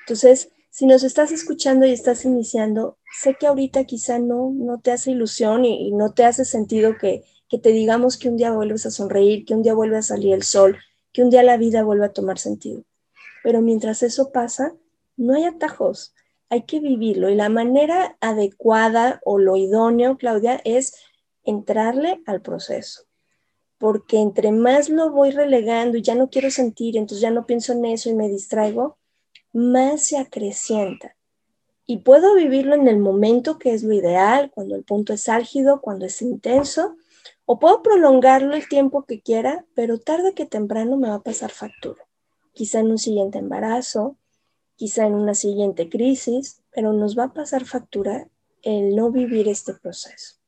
Entonces, 0.00 0.50
si 0.70 0.86
nos 0.86 1.02
estás 1.02 1.32
escuchando 1.32 1.86
y 1.86 1.90
estás 1.90 2.24
iniciando, 2.24 2.98
sé 3.20 3.36
que 3.38 3.48
ahorita 3.48 3.84
quizá 3.84 4.20
no, 4.20 4.52
no 4.54 4.80
te 4.80 4.92
hace 4.92 5.10
ilusión 5.10 5.64
y, 5.64 5.90
no 5.90 6.12
te 6.12 6.24
hace 6.24 6.44
sentido 6.44 6.96
que, 6.96 7.24
que, 7.48 7.58
te 7.58 7.70
digamos 7.70 8.16
que 8.16 8.28
un 8.28 8.36
día 8.36 8.52
vuelves 8.52 8.86
a 8.86 8.92
sonreír, 8.92 9.44
que 9.44 9.54
un 9.54 9.62
día 9.62 9.74
vuelve 9.74 9.96
a 9.96 10.02
salir 10.02 10.34
el 10.34 10.44
sol, 10.44 10.78
que 11.12 11.22
un 11.22 11.30
día 11.30 11.42
la 11.42 11.56
vida 11.56 11.82
vuelve 11.82 12.06
a 12.06 12.12
tomar 12.12 12.38
sentido. 12.38 12.84
Pero 13.42 13.60
mientras 13.60 14.04
eso 14.04 14.30
pasa, 14.30 14.74
no 15.16 15.34
hay 15.34 15.44
atajos, 15.44 16.14
hay 16.48 16.62
que 16.62 16.78
vivirlo. 16.78 17.28
Y 17.28 17.34
la 17.34 17.48
manera 17.48 18.16
adecuada 18.20 19.20
o 19.24 19.38
lo 19.38 19.56
idóneo, 19.56 20.16
Claudia, 20.16 20.60
es 20.64 20.94
entrarle 21.44 22.22
al 22.26 22.42
proceso. 22.42 23.02
Porque 23.78 24.18
entre 24.18 24.52
más 24.52 24.88
lo 24.88 25.10
voy 25.10 25.30
relegando 25.30 25.96
y 25.96 26.02
ya 26.02 26.14
no 26.14 26.28
quiero 26.28 26.50
sentir, 26.50 26.96
entonces 26.96 27.22
ya 27.22 27.30
no 27.30 27.46
pienso 27.46 27.72
en 27.72 27.84
eso 27.86 28.10
y 28.10 28.14
me 28.14 28.28
distraigo, 28.28 28.98
más 29.52 30.02
se 30.06 30.18
acrecienta. 30.18 31.16
Y 31.86 31.98
puedo 31.98 32.34
vivirlo 32.34 32.74
en 32.74 32.86
el 32.88 32.98
momento 32.98 33.58
que 33.58 33.72
es 33.72 33.82
lo 33.82 33.92
ideal, 33.92 34.50
cuando 34.54 34.76
el 34.76 34.84
punto 34.84 35.12
es 35.12 35.28
álgido, 35.28 35.80
cuando 35.80 36.06
es 36.06 36.22
intenso, 36.22 36.96
o 37.46 37.58
puedo 37.58 37.82
prolongarlo 37.82 38.54
el 38.54 38.68
tiempo 38.68 39.04
que 39.04 39.20
quiera, 39.20 39.66
pero 39.74 39.98
tarde 39.98 40.34
que 40.34 40.46
temprano 40.46 40.96
me 40.96 41.08
va 41.08 41.16
a 41.16 41.22
pasar 41.22 41.50
factura. 41.50 42.06
Quizá 42.52 42.80
en 42.80 42.92
un 42.92 42.98
siguiente 42.98 43.38
embarazo, 43.38 44.16
quizá 44.76 45.06
en 45.06 45.14
una 45.14 45.34
siguiente 45.34 45.88
crisis, 45.88 46.62
pero 46.70 46.92
nos 46.92 47.18
va 47.18 47.24
a 47.24 47.34
pasar 47.34 47.64
factura 47.64 48.28
el 48.62 48.94
no 48.94 49.10
vivir 49.10 49.48
este 49.48 49.74
proceso. 49.74 50.39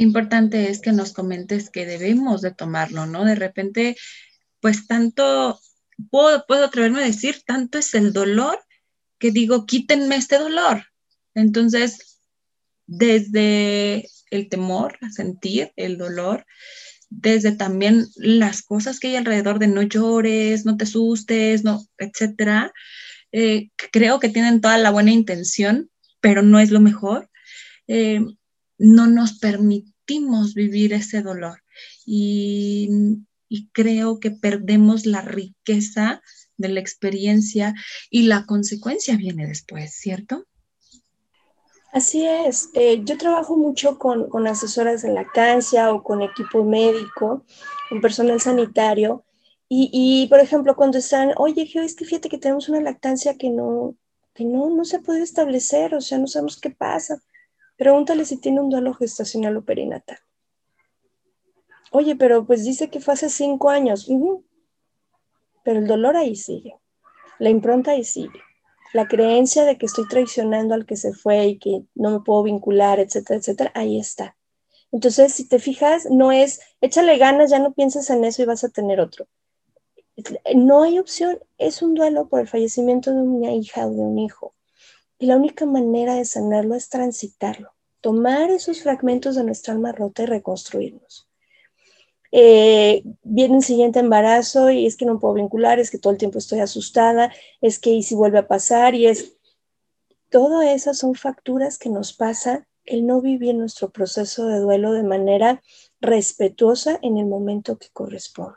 Importante 0.00 0.70
es 0.70 0.80
que 0.80 0.92
nos 0.92 1.12
comentes 1.12 1.68
que 1.68 1.84
debemos 1.84 2.40
de 2.40 2.52
tomarlo, 2.52 3.04
¿no? 3.04 3.26
De 3.26 3.34
repente, 3.34 3.98
pues 4.60 4.86
tanto 4.86 5.60
puedo, 6.10 6.42
atreverme 6.64 7.02
a 7.02 7.06
decir, 7.06 7.42
tanto 7.44 7.76
es 7.76 7.92
el 7.92 8.14
dolor 8.14 8.58
que 9.18 9.30
digo, 9.30 9.66
quítenme 9.66 10.16
este 10.16 10.38
dolor. 10.38 10.86
Entonces, 11.34 12.18
desde 12.86 14.08
el 14.30 14.48
temor 14.48 14.96
a 15.02 15.10
sentir 15.10 15.70
el 15.76 15.98
dolor, 15.98 16.46
desde 17.10 17.52
también 17.52 18.06
las 18.16 18.62
cosas 18.62 19.00
que 19.00 19.08
hay 19.08 19.16
alrededor 19.16 19.58
de 19.58 19.68
no 19.68 19.82
llores, 19.82 20.64
no 20.64 20.78
te 20.78 20.84
asustes, 20.84 21.62
no, 21.62 21.84
etcétera, 21.98 22.72
eh, 23.32 23.68
creo 23.92 24.18
que 24.18 24.30
tienen 24.30 24.62
toda 24.62 24.78
la 24.78 24.92
buena 24.92 25.10
intención, 25.10 25.90
pero 26.22 26.40
no 26.40 26.58
es 26.58 26.70
lo 26.70 26.80
mejor. 26.80 27.28
Eh, 27.86 28.24
no 28.80 29.06
nos 29.06 29.38
permitimos 30.10 30.54
vivir 30.54 30.92
ese 30.92 31.22
dolor. 31.22 31.62
Y 32.06 32.88
y 33.50 33.68
creo 33.72 34.20
que 34.20 34.30
perdemos 34.30 35.04
la 35.04 35.20
riqueza 35.20 36.22
de 36.56 36.68
la 36.68 36.80
experiencia 36.80 37.74
y 38.08 38.22
la 38.22 38.46
consecuencia 38.46 39.16
viene 39.16 39.46
después, 39.46 39.92
¿cierto? 39.92 40.46
Así 41.92 42.24
es. 42.24 42.70
Eh, 42.74 43.02
yo 43.04 43.18
trabajo 43.18 43.56
mucho 43.56 43.98
con, 43.98 44.28
con, 44.28 44.46
asesoras 44.46 45.02
de 45.02 45.12
lactancia 45.12 45.92
o 45.92 46.04
con 46.04 46.22
equipo 46.22 46.64
médico, 46.64 47.44
con 47.88 48.00
personal 48.00 48.40
sanitario. 48.40 49.24
Y, 49.68 49.90
y, 49.92 50.28
por 50.28 50.38
ejemplo, 50.38 50.76
cuando 50.76 50.98
están, 50.98 51.32
oye, 51.36 51.66
Geo, 51.66 51.82
es 51.82 51.96
que 51.96 52.04
fíjate 52.04 52.28
que 52.28 52.38
tenemos 52.38 52.68
una 52.68 52.80
lactancia 52.80 53.36
que 53.36 53.50
no, 53.50 53.96
que 54.32 54.44
no, 54.44 54.70
no 54.70 54.84
se 54.84 55.00
puede 55.00 55.22
establecer, 55.22 55.96
o 55.96 56.00
sea, 56.00 56.18
no 56.18 56.28
sabemos 56.28 56.60
qué 56.60 56.70
pasa. 56.70 57.20
Pregúntale 57.80 58.26
si 58.26 58.36
tiene 58.36 58.60
un 58.60 58.68
duelo 58.68 58.92
gestacional 58.92 59.56
o 59.56 59.64
perinatal. 59.64 60.18
Oye, 61.92 62.14
pero 62.14 62.44
pues 62.44 62.62
dice 62.62 62.90
que 62.90 63.00
fue 63.00 63.14
hace 63.14 63.30
cinco 63.30 63.70
años. 63.70 64.06
Pero 65.64 65.78
el 65.78 65.86
dolor 65.86 66.14
ahí 66.14 66.36
sigue. 66.36 66.76
La 67.38 67.48
impronta 67.48 67.92
ahí 67.92 68.04
sigue. 68.04 68.38
La 68.92 69.08
creencia 69.08 69.64
de 69.64 69.78
que 69.78 69.86
estoy 69.86 70.06
traicionando 70.08 70.74
al 70.74 70.84
que 70.84 70.96
se 70.96 71.14
fue 71.14 71.46
y 71.46 71.58
que 71.58 71.82
no 71.94 72.10
me 72.10 72.20
puedo 72.20 72.42
vincular, 72.42 73.00
etcétera, 73.00 73.38
etcétera, 73.38 73.72
ahí 73.74 73.98
está. 73.98 74.36
Entonces, 74.92 75.32
si 75.32 75.48
te 75.48 75.58
fijas, 75.58 76.04
no 76.10 76.32
es, 76.32 76.60
échale 76.82 77.16
ganas, 77.16 77.50
ya 77.50 77.60
no 77.60 77.72
pienses 77.72 78.10
en 78.10 78.24
eso 78.24 78.42
y 78.42 78.44
vas 78.44 78.62
a 78.62 78.68
tener 78.68 79.00
otro. 79.00 79.26
No 80.54 80.82
hay 80.82 80.98
opción, 80.98 81.38
es 81.56 81.80
un 81.80 81.94
duelo 81.94 82.28
por 82.28 82.40
el 82.40 82.46
fallecimiento 82.46 83.10
de 83.10 83.22
una 83.22 83.54
hija 83.54 83.86
o 83.86 83.90
de 83.90 84.00
un 84.00 84.18
hijo. 84.18 84.52
Y 85.20 85.26
la 85.26 85.36
única 85.36 85.66
manera 85.66 86.16
de 86.16 86.24
sanarlo 86.24 86.74
es 86.74 86.88
transitarlo, 86.88 87.70
tomar 88.00 88.50
esos 88.50 88.82
fragmentos 88.82 89.36
de 89.36 89.44
nuestra 89.44 89.74
alma 89.74 89.92
rota 89.92 90.24
y 90.24 90.26
reconstruirnos 90.26 91.30
eh, 92.32 93.02
viene 93.22 93.54
un 93.54 93.62
siguiente 93.62 93.98
embarazo 93.98 94.70
y 94.70 94.86
es 94.86 94.96
que 94.96 95.04
no 95.04 95.18
puedo 95.18 95.34
vincular, 95.34 95.80
es 95.80 95.90
que 95.90 95.98
todo 95.98 96.12
el 96.12 96.18
tiempo 96.18 96.38
estoy 96.38 96.60
asustada, 96.60 97.32
es 97.60 97.78
que 97.78 97.90
y 97.90 98.02
si 98.02 98.14
vuelve 98.14 98.38
a 98.38 98.48
pasar 98.48 98.94
y 98.94 99.06
es... 99.06 99.36
Todo 100.30 100.62
esas 100.62 100.96
son 100.96 101.16
facturas 101.16 101.76
que 101.76 101.88
nos 101.88 102.12
pasa 102.12 102.64
el 102.84 103.04
no 103.04 103.20
vivir 103.20 103.56
nuestro 103.56 103.90
proceso 103.90 104.46
de 104.46 104.60
duelo 104.60 104.92
de 104.92 105.02
manera 105.02 105.60
respetuosa 106.00 107.00
en 107.02 107.18
el 107.18 107.26
momento 107.26 107.78
que 107.78 107.88
corresponde. 107.92 108.54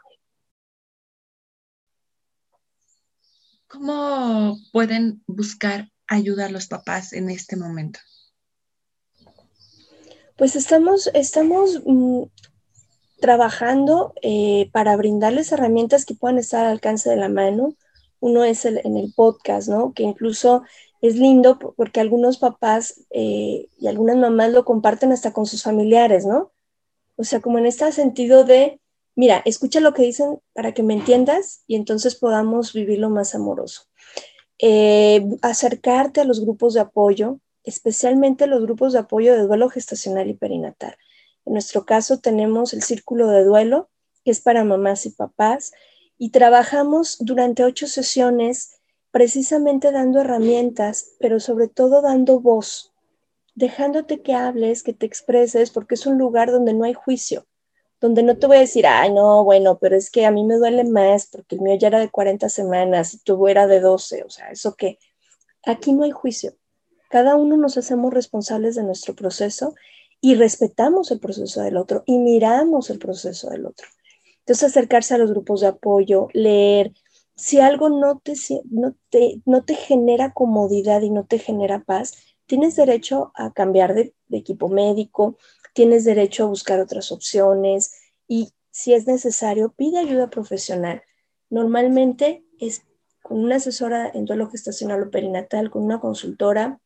¿Cómo 3.68 4.60
pueden 4.72 5.24
buscar 5.26 5.93
ayuda 6.08 6.46
a 6.46 6.50
los 6.50 6.68
papás 6.68 7.14
en 7.14 7.30
este 7.30 7.56
momento? 7.56 8.00
Pues 10.38 10.56
estamos, 10.56 11.10
estamos 11.14 11.82
mm, 11.86 12.24
trabajando 13.20 14.14
eh, 14.22 14.70
para 14.74 14.96
brindarles 14.98 15.52
herramientas 15.52 16.06
que 16.06 16.16
puedan 16.16 16.40
estar 16.40 16.66
al 16.66 16.74
alcance 16.74 17.10
de 17.10 17.16
la 17.16 17.30
mano. 17.30 17.76
Uno 18.20 18.44
es 18.44 18.66
el, 18.66 18.82
en 18.84 18.98
el 18.98 19.14
podcast, 19.14 19.70
¿no? 19.70 19.94
Que 19.94 20.04
incluso 20.04 20.64
es 21.02 21.18
lindo 21.18 21.60
porque 21.60 22.00
algunos 22.00 22.38
papás 22.38 23.06
eh, 23.12 23.68
y 23.78 23.88
algunas 23.88 24.18
mamás 24.18 24.52
lo 24.52 24.66
comparten 24.66 25.12
hasta 25.12 25.34
con 25.34 25.46
sus 25.46 25.64
familiares, 25.64 26.26
¿no? 26.26 26.52
O 27.16 27.24
sea, 27.24 27.42
como 27.42 27.60
en 27.60 27.66
este 27.66 27.92
sentido 27.92 28.44
de, 28.44 28.82
mira, 29.16 29.42
escucha 29.46 29.80
lo 29.80 29.94
que 29.94 30.04
dicen 30.04 30.40
para 30.54 30.74
que 30.74 30.82
me 30.82 30.94
entiendas 30.94 31.64
y 31.68 31.76
entonces 31.76 32.16
podamos 32.16 32.74
vivirlo 32.74 33.10
más 33.10 33.36
amoroso. 33.36 33.84
Eh, 34.66 35.26
acercarte 35.42 36.22
a 36.22 36.24
los 36.24 36.40
grupos 36.40 36.74
de 36.74 36.80
apoyo, 36.80 37.42
especialmente 37.66 38.48
los 38.48 38.62
grupos 38.62 38.94
de 38.94 39.00
apoyo 39.00 39.34
de 39.34 39.42
duelo 39.42 39.68
gestacional 39.68 40.30
y 40.30 40.36
perinatal. 40.36 40.96
En 41.46 41.52
nuestro 41.52 41.86
caso 41.86 42.20
tenemos 42.20 42.74
el 42.74 42.82
círculo 42.82 43.28
de 43.28 43.44
duelo, 43.44 43.90
que 44.24 44.32
es 44.32 44.40
para 44.40 44.64
mamás 44.64 45.06
y 45.06 45.10
papás, 45.10 45.74
y 46.18 46.30
trabajamos 46.30 47.18
durante 47.20 47.66
ocho 47.66 47.88
sesiones 47.88 48.80
precisamente 49.12 49.92
dando 49.92 50.22
herramientas, 50.22 51.12
pero 51.20 51.42
sobre 51.42 51.68
todo 51.68 52.02
dando 52.02 52.40
voz, 52.40 52.94
dejándote 53.56 54.22
que 54.22 54.34
hables, 54.34 54.82
que 54.82 54.94
te 54.94 55.06
expreses, 55.06 55.72
porque 55.72 55.96
es 55.96 56.06
un 56.06 56.18
lugar 56.18 56.52
donde 56.52 56.74
no 56.74 56.86
hay 56.86 56.94
juicio, 56.94 57.46
donde 58.04 58.22
no 58.22 58.38
te 58.38 58.48
voy 58.48 58.58
a 58.58 58.60
decir, 58.60 58.86
ay, 58.86 59.14
no, 59.14 59.46
bueno, 59.46 59.78
pero 59.80 59.96
es 59.96 60.12
que 60.12 60.26
a 60.26 60.32
mí 60.32 60.44
me 60.44 60.56
duele 60.56 60.84
más 60.84 61.28
porque 61.28 61.56
el 61.56 61.62
mío 61.62 61.78
ya 61.80 61.88
era 61.88 62.02
de 62.02 62.10
40 62.10 62.50
semanas 62.50 63.14
y 63.14 63.20
tu 63.20 63.48
era 63.48 63.66
de 63.66 63.80
12, 63.80 64.24
o 64.24 64.30
sea, 64.30 64.50
eso 64.52 64.76
que 64.76 65.00
aquí 65.66 65.94
no 65.94 66.04
hay 66.04 66.12
juicio. 66.12 66.54
Cada 67.10 67.38
uno 67.38 67.56
nos 67.56 67.78
hacemos 67.78 68.14
responsables 68.14 68.76
de 68.76 68.84
nuestro 68.84 69.16
proceso 69.16 69.74
y 70.20 70.36
respetamos 70.36 71.12
el 71.12 71.22
proceso 71.22 71.62
del 71.62 71.78
otro 71.78 72.04
y 72.06 72.18
miramos 72.18 72.90
el 72.90 73.00
proceso 73.00 73.50
del 73.52 73.68
otro. 73.68 73.88
Entonces, 74.40 74.72
acercarse 74.72 75.14
a 75.14 75.18
los 75.18 75.32
grupos 75.32 75.62
de 75.62 75.68
apoyo, 75.68 76.28
leer, 76.34 76.92
si 77.38 77.62
algo 77.62 77.88
no 77.88 78.20
te, 78.20 78.34
no, 78.70 78.98
te, 79.12 79.42
no 79.46 79.64
te 79.64 79.76
genera 79.76 80.34
comodidad 80.34 81.04
y 81.04 81.10
no 81.10 81.26
te 81.26 81.40
genera 81.40 81.86
paz, 81.86 82.18
tienes 82.48 82.76
derecho 82.76 83.32
a 83.36 83.54
cambiar 83.54 83.94
de, 83.96 84.14
equipo 84.30 84.68
médico, 84.68 85.38
tienes 85.74 86.06
derecho 86.06 86.44
a 86.44 86.48
buscar 86.48 86.80
otras 86.80 87.12
opciones 87.12 87.94
y 88.28 88.54
si 88.72 88.94
es 88.94 89.06
necesario, 89.06 89.74
pide 89.74 90.00
ayuda 90.00 90.30
profesional. 90.30 91.04
Normalmente 91.50 92.44
es 92.60 92.84
con 93.22 93.44
una 93.44 93.58
asesora 93.58 94.10
en 94.14 94.26
duelo 94.26 94.50
gestacional 94.50 95.04
o 95.04 95.12
perinatal, 95.12 95.70
con 95.70 95.84
una 95.84 96.00
consultora 96.00 96.80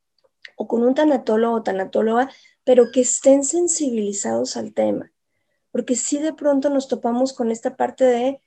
o 0.55 0.67
con 0.67 0.83
un 0.83 0.95
tanatólogo 0.95 1.57
o 1.57 1.63
tanatóloga, 1.63 2.29
pero 2.63 2.91
que 2.91 3.01
estén 3.01 3.43
sensibilizados 3.43 4.57
al 4.57 4.73
tema. 4.73 5.11
Porque 5.71 5.95
si 5.95 6.19
de 6.19 6.33
pronto 6.33 6.69
nos 6.69 6.87
topamos 6.87 7.33
con 7.33 7.51
esta 7.51 7.75
parte 7.75 8.03
de 8.03 8.41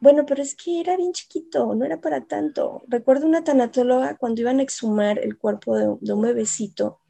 bueno, 0.00 0.26
pero 0.26 0.42
es 0.42 0.54
que 0.54 0.80
era 0.80 0.96
bien 0.96 1.12
chiquito, 1.12 1.74
no 1.74 1.84
era 1.84 2.00
para 2.00 2.26
tanto. 2.26 2.82
Recuerdo 2.86 3.26
una 3.26 3.44
tanatóloga 3.44 4.16
cuando 4.16 4.42
iban 4.42 4.60
a 4.60 4.62
exhumar 4.62 5.18
el 5.18 5.38
cuerpo 5.38 5.74
de, 5.76 6.12
un 6.12 6.20
bebecito, 6.20 7.00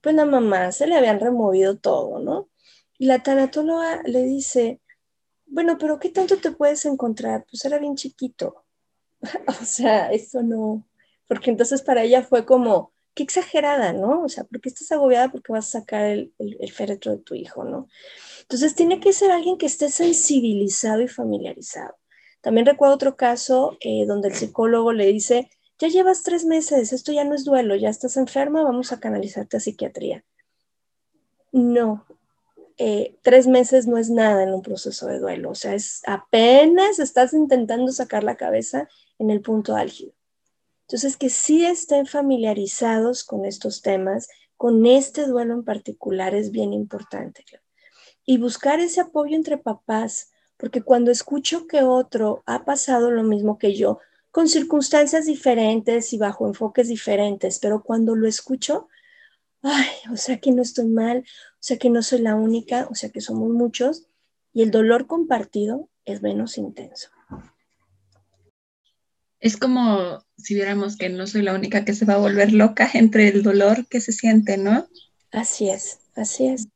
pues 0.00 0.14
la 0.14 0.24
mamá 0.24 0.72
se 0.72 0.86
le 0.86 0.96
habían 0.96 1.20
removido 1.20 1.78
todo, 1.78 2.18
¿no? 2.20 2.48
Y 2.98 3.06
la 3.06 3.22
tanatóloga 3.22 4.02
le 4.04 4.22
dice, 4.24 4.80
bueno, 5.46 5.78
pero 5.78 5.98
¿qué 5.98 6.10
tanto 6.10 6.38
te 6.38 6.52
puedes 6.52 6.84
encontrar? 6.84 7.44
Pues 7.50 7.64
era 7.64 7.78
bien 7.78 7.96
chiquito. 7.96 8.64
o 9.48 9.64
sea, 9.64 10.10
eso 10.12 10.42
no, 10.42 10.86
porque 11.28 11.50
entonces 11.50 11.82
para 11.82 12.02
ella 12.02 12.22
fue 12.22 12.44
como, 12.46 12.92
qué 13.14 13.22
exagerada, 13.22 13.92
¿no? 13.92 14.22
O 14.22 14.28
sea, 14.28 14.44
¿por 14.44 14.60
qué 14.60 14.68
estás 14.68 14.92
agobiada 14.92 15.30
porque 15.30 15.52
vas 15.52 15.68
a 15.68 15.80
sacar 15.80 16.06
el, 16.06 16.32
el 16.38 16.72
féretro 16.72 17.12
de 17.12 17.18
tu 17.18 17.34
hijo, 17.34 17.64
¿no? 17.64 17.88
Entonces 18.42 18.74
tiene 18.74 19.00
que 19.00 19.12
ser 19.12 19.30
alguien 19.30 19.58
que 19.58 19.66
esté 19.66 19.90
sensibilizado 19.90 21.02
y 21.02 21.08
familiarizado. 21.08 21.94
También 22.40 22.66
recuerdo 22.66 22.94
otro 22.94 23.16
caso 23.16 23.76
eh, 23.80 24.06
donde 24.06 24.28
el 24.28 24.34
psicólogo 24.34 24.92
le 24.92 25.06
dice, 25.06 25.50
ya 25.80 25.88
llevas 25.88 26.22
tres 26.22 26.44
meses, 26.44 26.92
esto 26.92 27.10
ya 27.10 27.24
no 27.24 27.34
es 27.34 27.44
duelo, 27.44 27.74
ya 27.74 27.88
estás 27.88 28.18
enferma, 28.18 28.62
vamos 28.62 28.92
a 28.92 29.00
canalizarte 29.00 29.56
a 29.56 29.60
psiquiatría. 29.60 30.24
No, 31.52 32.06
eh, 32.76 33.16
tres 33.22 33.46
meses 33.46 33.86
no 33.86 33.96
es 33.96 34.10
nada 34.10 34.42
en 34.42 34.52
un 34.52 34.60
proceso 34.62 35.06
de 35.06 35.18
duelo, 35.18 35.50
o 35.50 35.54
sea, 35.54 35.74
es 35.74 36.02
apenas 36.06 36.98
estás 36.98 37.32
intentando 37.32 37.90
sacar 37.92 38.24
la 38.24 38.36
cabeza 38.36 38.88
en 39.18 39.30
el 39.30 39.40
punto 39.40 39.74
álgido. 39.74 40.12
Entonces, 40.82 41.16
que 41.16 41.30
sí 41.30 41.64
estén 41.64 42.06
familiarizados 42.06 43.24
con 43.24 43.46
estos 43.46 43.80
temas, 43.80 44.28
con 44.56 44.84
este 44.84 45.26
duelo 45.26 45.54
en 45.54 45.64
particular 45.64 46.34
es 46.34 46.50
bien 46.50 46.74
importante. 46.74 47.44
Y 48.26 48.36
buscar 48.36 48.80
ese 48.80 49.00
apoyo 49.00 49.34
entre 49.34 49.56
papás, 49.56 50.30
porque 50.58 50.82
cuando 50.82 51.10
escucho 51.10 51.66
que 51.66 51.82
otro 51.82 52.42
ha 52.44 52.64
pasado 52.66 53.10
lo 53.10 53.22
mismo 53.22 53.56
que 53.56 53.74
yo, 53.74 54.00
con 54.30 54.48
circunstancias 54.48 55.26
diferentes 55.26 56.12
y 56.12 56.18
bajo 56.18 56.46
enfoques 56.46 56.88
diferentes, 56.88 57.58
pero 57.58 57.82
cuando 57.82 58.14
lo 58.14 58.28
escucho, 58.28 58.88
ay, 59.62 59.88
o 60.12 60.16
sea 60.16 60.38
que 60.38 60.52
no 60.52 60.62
estoy 60.62 60.86
mal, 60.86 61.18
o 61.18 61.62
sea 61.62 61.78
que 61.78 61.90
no 61.90 62.02
soy 62.02 62.20
la 62.20 62.34
única, 62.34 62.86
o 62.90 62.94
sea 62.94 63.10
que 63.10 63.20
somos 63.20 63.50
muchos, 63.50 64.06
y 64.52 64.62
el 64.62 64.70
dolor 64.70 65.06
compartido 65.06 65.88
es 66.04 66.22
menos 66.22 66.58
intenso. 66.58 67.10
Es 69.40 69.56
como 69.56 70.22
si 70.36 70.54
viéramos 70.54 70.96
que 70.96 71.08
no 71.08 71.26
soy 71.26 71.42
la 71.42 71.54
única 71.54 71.84
que 71.84 71.94
se 71.94 72.04
va 72.04 72.14
a 72.14 72.18
volver 72.18 72.52
loca 72.52 72.90
entre 72.92 73.28
el 73.28 73.42
dolor 73.42 73.86
que 73.88 74.00
se 74.00 74.12
siente, 74.12 74.58
¿no? 74.58 74.86
Así 75.32 75.70
es, 75.70 76.00
así 76.14 76.48
es. 76.48 76.68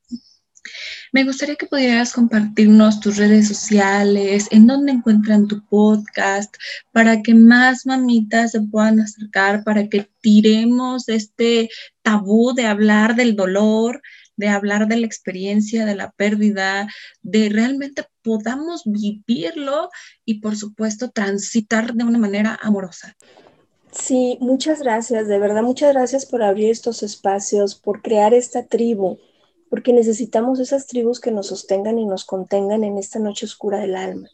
Me 1.14 1.22
gustaría 1.22 1.54
que 1.54 1.66
pudieras 1.66 2.12
compartirnos 2.12 2.98
tus 2.98 3.18
redes 3.18 3.46
sociales, 3.46 4.48
en 4.50 4.66
dónde 4.66 4.90
encuentran 4.90 5.46
tu 5.46 5.64
podcast, 5.64 6.52
para 6.90 7.22
que 7.22 7.36
más 7.36 7.86
mamitas 7.86 8.50
se 8.50 8.60
puedan 8.62 8.98
acercar, 8.98 9.62
para 9.62 9.88
que 9.88 10.10
tiremos 10.20 11.08
este 11.08 11.70
tabú 12.02 12.52
de 12.52 12.66
hablar 12.66 13.14
del 13.14 13.36
dolor, 13.36 14.02
de 14.34 14.48
hablar 14.48 14.88
de 14.88 14.96
la 14.96 15.06
experiencia, 15.06 15.86
de 15.86 15.94
la 15.94 16.10
pérdida, 16.10 16.88
de 17.22 17.48
realmente 17.48 18.02
podamos 18.20 18.82
vivirlo 18.84 19.90
y 20.24 20.40
por 20.40 20.56
supuesto 20.56 21.12
transitar 21.12 21.94
de 21.94 22.02
una 22.02 22.18
manera 22.18 22.58
amorosa. 22.60 23.16
Sí, 23.92 24.36
muchas 24.40 24.80
gracias, 24.80 25.28
de 25.28 25.38
verdad, 25.38 25.62
muchas 25.62 25.92
gracias 25.92 26.26
por 26.26 26.42
abrir 26.42 26.70
estos 26.70 27.04
espacios, 27.04 27.76
por 27.76 28.02
crear 28.02 28.34
esta 28.34 28.66
tribu 28.66 29.20
porque 29.74 29.92
necesitamos 29.92 30.60
esas 30.60 30.86
tribus 30.86 31.18
que 31.18 31.32
nos 31.32 31.48
sostengan 31.48 31.98
y 31.98 32.06
nos 32.06 32.24
contengan 32.24 32.84
en 32.84 32.96
esta 32.96 33.18
noche 33.18 33.44
oscura 33.44 33.80
del 33.80 33.96
alma. 33.96 34.28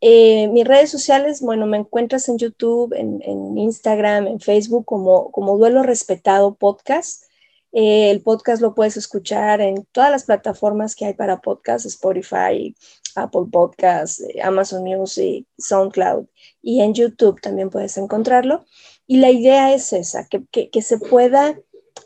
Eh, 0.00 0.48
mis 0.48 0.66
redes 0.66 0.90
sociales, 0.90 1.42
bueno, 1.42 1.66
me 1.66 1.76
encuentras 1.76 2.30
en 2.30 2.38
YouTube, 2.38 2.94
en, 2.94 3.58
Instagram, 3.58 4.26
en 4.26 4.40
Facebook 4.40 4.86
como, 4.86 5.30
como 5.32 5.58
Duelo 5.58 5.82
Respetado 5.82 6.54
Podcast. 6.54 7.24
Eh, 7.72 8.10
el 8.10 8.22
podcast 8.22 8.62
lo 8.62 8.74
puedes 8.74 8.96
escuchar 8.96 9.60
en 9.60 9.84
todas 9.92 10.10
las 10.10 10.24
plataformas 10.24 10.96
que 10.96 11.04
hay 11.04 11.12
para 11.12 11.42
podcast, 11.42 11.84
Spotify, 11.84 12.74
Apple 13.16 13.48
Podcasts, 13.52 14.22
eh, 14.22 14.40
Amazon 14.40 14.82
Music, 14.82 15.46
SoundCloud 15.58 16.24
y 16.62 16.80
en 16.80 16.94
YouTube 16.94 17.38
también 17.42 17.68
puedes 17.68 17.98
encontrarlo. 17.98 18.64
Y 19.06 19.18
la 19.18 19.30
idea 19.30 19.74
es 19.74 19.92
esa, 19.92 20.26
que, 20.26 20.70
que 20.70 20.80
se 20.80 20.96
pueda 20.96 21.54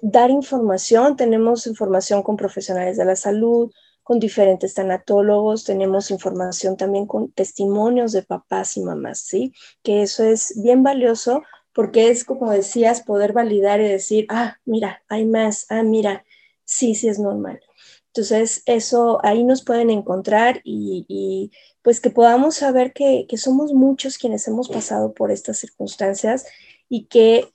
dar 0.02 0.30
información, 0.30 1.16
tenemos 1.16 1.66
información 1.66 2.22
con 2.22 2.36
profesionales 2.36 2.96
de 2.96 3.04
la 3.04 3.16
salud, 3.16 3.70
con 4.02 4.20
diferentes 4.20 4.72
tanatólogos, 4.74 5.64
tenemos 5.64 6.10
información 6.10 6.76
también 6.76 7.06
con 7.06 7.30
testimonios 7.32 8.12
de 8.12 8.22
papás 8.22 8.76
y 8.76 8.82
mamás, 8.82 9.20
¿sí? 9.20 9.52
Que 9.82 10.02
eso 10.02 10.24
es 10.24 10.54
bien 10.62 10.82
valioso 10.82 11.42
porque 11.74 12.08
es, 12.08 12.24
como 12.24 12.50
decías, 12.50 13.02
poder 13.02 13.32
validar 13.32 13.80
y 13.80 13.88
decir, 13.88 14.26
ah, 14.30 14.56
mira, 14.64 15.02
hay 15.08 15.26
más, 15.26 15.66
ah, 15.68 15.82
mira, 15.82 16.24
sí, 16.64 16.94
sí 16.94 17.08
es 17.08 17.18
normal. 17.18 17.60
Entonces, 18.06 18.62
eso 18.66 19.20
ahí 19.22 19.44
nos 19.44 19.62
pueden 19.62 19.90
encontrar 19.90 20.60
y, 20.64 21.52
pues 21.82 22.00
que 22.00 22.10
podamos 22.10 22.56
saber 22.56 22.92
que, 22.92 23.26
que 23.28 23.36
somos 23.36 23.72
muchos 23.74 24.18
quienes 24.18 24.48
hemos 24.48 24.68
pasado 24.68 25.12
por 25.12 25.30
estas 25.30 25.58
circunstancias 25.58 26.46
y 26.88 27.04
que 27.04 27.48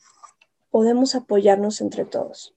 podemos 0.73 1.13
apoyarnos 1.13 1.81
entre 1.81 2.03
todos. 2.03 2.55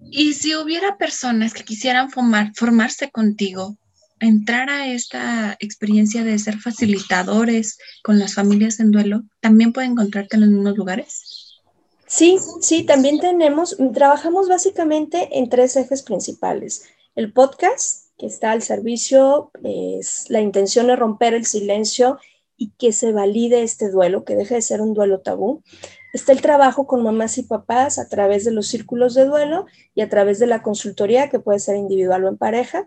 Y 0.00 0.34
si 0.34 0.54
hubiera 0.54 0.96
personas 0.96 1.52
que 1.52 1.64
quisieran 1.64 2.10
formar, 2.10 2.52
formarse 2.54 3.10
contigo, 3.10 3.76
entrar 4.20 4.70
a 4.70 4.86
esta 4.86 5.56
experiencia 5.58 6.22
de 6.22 6.38
ser 6.38 6.58
facilitadores 6.58 7.76
con 8.04 8.20
las 8.20 8.34
familias 8.34 8.78
en 8.78 8.92
duelo, 8.92 9.24
¿también 9.40 9.72
pueden 9.72 9.92
encontrarte 9.92 10.36
en 10.36 10.42
los 10.42 10.50
mismos 10.50 10.76
lugares? 10.76 11.58
Sí, 12.06 12.38
sí, 12.60 12.84
también 12.84 13.18
tenemos, 13.18 13.76
trabajamos 13.92 14.48
básicamente 14.48 15.28
en 15.40 15.48
tres 15.48 15.74
ejes 15.74 16.04
principales. 16.04 16.84
El 17.16 17.32
podcast, 17.32 18.10
que 18.16 18.26
está 18.26 18.52
al 18.52 18.62
servicio, 18.62 19.50
es 19.64 20.30
la 20.30 20.40
intención 20.40 20.86
de 20.86 20.94
romper 20.94 21.34
el 21.34 21.46
silencio 21.46 22.20
y 22.60 22.72
que 22.76 22.92
se 22.92 23.10
valide 23.10 23.62
este 23.62 23.88
duelo, 23.88 24.26
que 24.26 24.36
deje 24.36 24.56
de 24.56 24.60
ser 24.60 24.82
un 24.82 24.92
duelo 24.92 25.20
tabú. 25.20 25.62
Está 26.12 26.32
el 26.32 26.42
trabajo 26.42 26.86
con 26.86 27.02
mamás 27.02 27.38
y 27.38 27.42
papás 27.42 27.98
a 27.98 28.06
través 28.06 28.44
de 28.44 28.50
los 28.50 28.66
círculos 28.66 29.14
de 29.14 29.24
duelo 29.24 29.64
y 29.94 30.02
a 30.02 30.10
través 30.10 30.38
de 30.38 30.46
la 30.46 30.62
consultoría, 30.62 31.30
que 31.30 31.40
puede 31.40 31.58
ser 31.58 31.76
individual 31.76 32.26
o 32.26 32.28
en 32.28 32.36
pareja. 32.36 32.86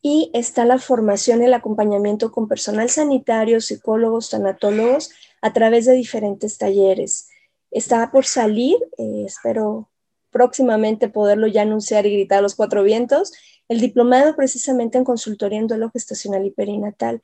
Y 0.00 0.30
está 0.32 0.64
la 0.64 0.78
formación 0.78 1.42
y 1.42 1.44
el 1.44 1.52
acompañamiento 1.52 2.32
con 2.32 2.48
personal 2.48 2.88
sanitario, 2.88 3.60
psicólogos, 3.60 4.30
tanatólogos, 4.30 5.10
a 5.42 5.52
través 5.52 5.84
de 5.84 5.92
diferentes 5.92 6.56
talleres. 6.56 7.28
Está 7.70 8.10
por 8.10 8.24
salir, 8.24 8.78
eh, 8.96 9.24
espero 9.26 9.90
próximamente 10.30 11.10
poderlo 11.10 11.48
ya 11.48 11.62
anunciar 11.62 12.06
y 12.06 12.14
gritar 12.14 12.38
a 12.38 12.42
los 12.42 12.54
cuatro 12.54 12.82
vientos, 12.82 13.32
el 13.68 13.78
diplomado 13.78 14.34
precisamente 14.36 14.96
en 14.96 15.04
consultoría 15.04 15.58
en 15.58 15.66
duelo 15.66 15.90
gestacional 15.90 16.46
y 16.46 16.50
perinatal. 16.50 17.20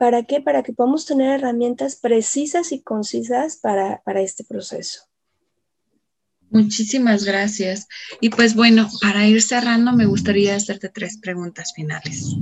¿Para 0.00 0.22
qué? 0.22 0.40
Para 0.40 0.62
que 0.62 0.72
podamos 0.72 1.04
tener 1.04 1.28
herramientas 1.28 1.94
precisas 1.94 2.72
y 2.72 2.80
concisas 2.80 3.58
para, 3.58 4.00
para 4.02 4.22
este 4.22 4.44
proceso. 4.44 5.02
Muchísimas 6.48 7.24
gracias. 7.24 7.86
Y 8.18 8.30
pues 8.30 8.54
bueno, 8.54 8.88
para 9.02 9.26
ir 9.26 9.42
cerrando, 9.42 9.92
me 9.92 10.06
gustaría 10.06 10.56
hacerte 10.56 10.88
tres 10.88 11.18
preguntas 11.18 11.74
finales. 11.76 12.34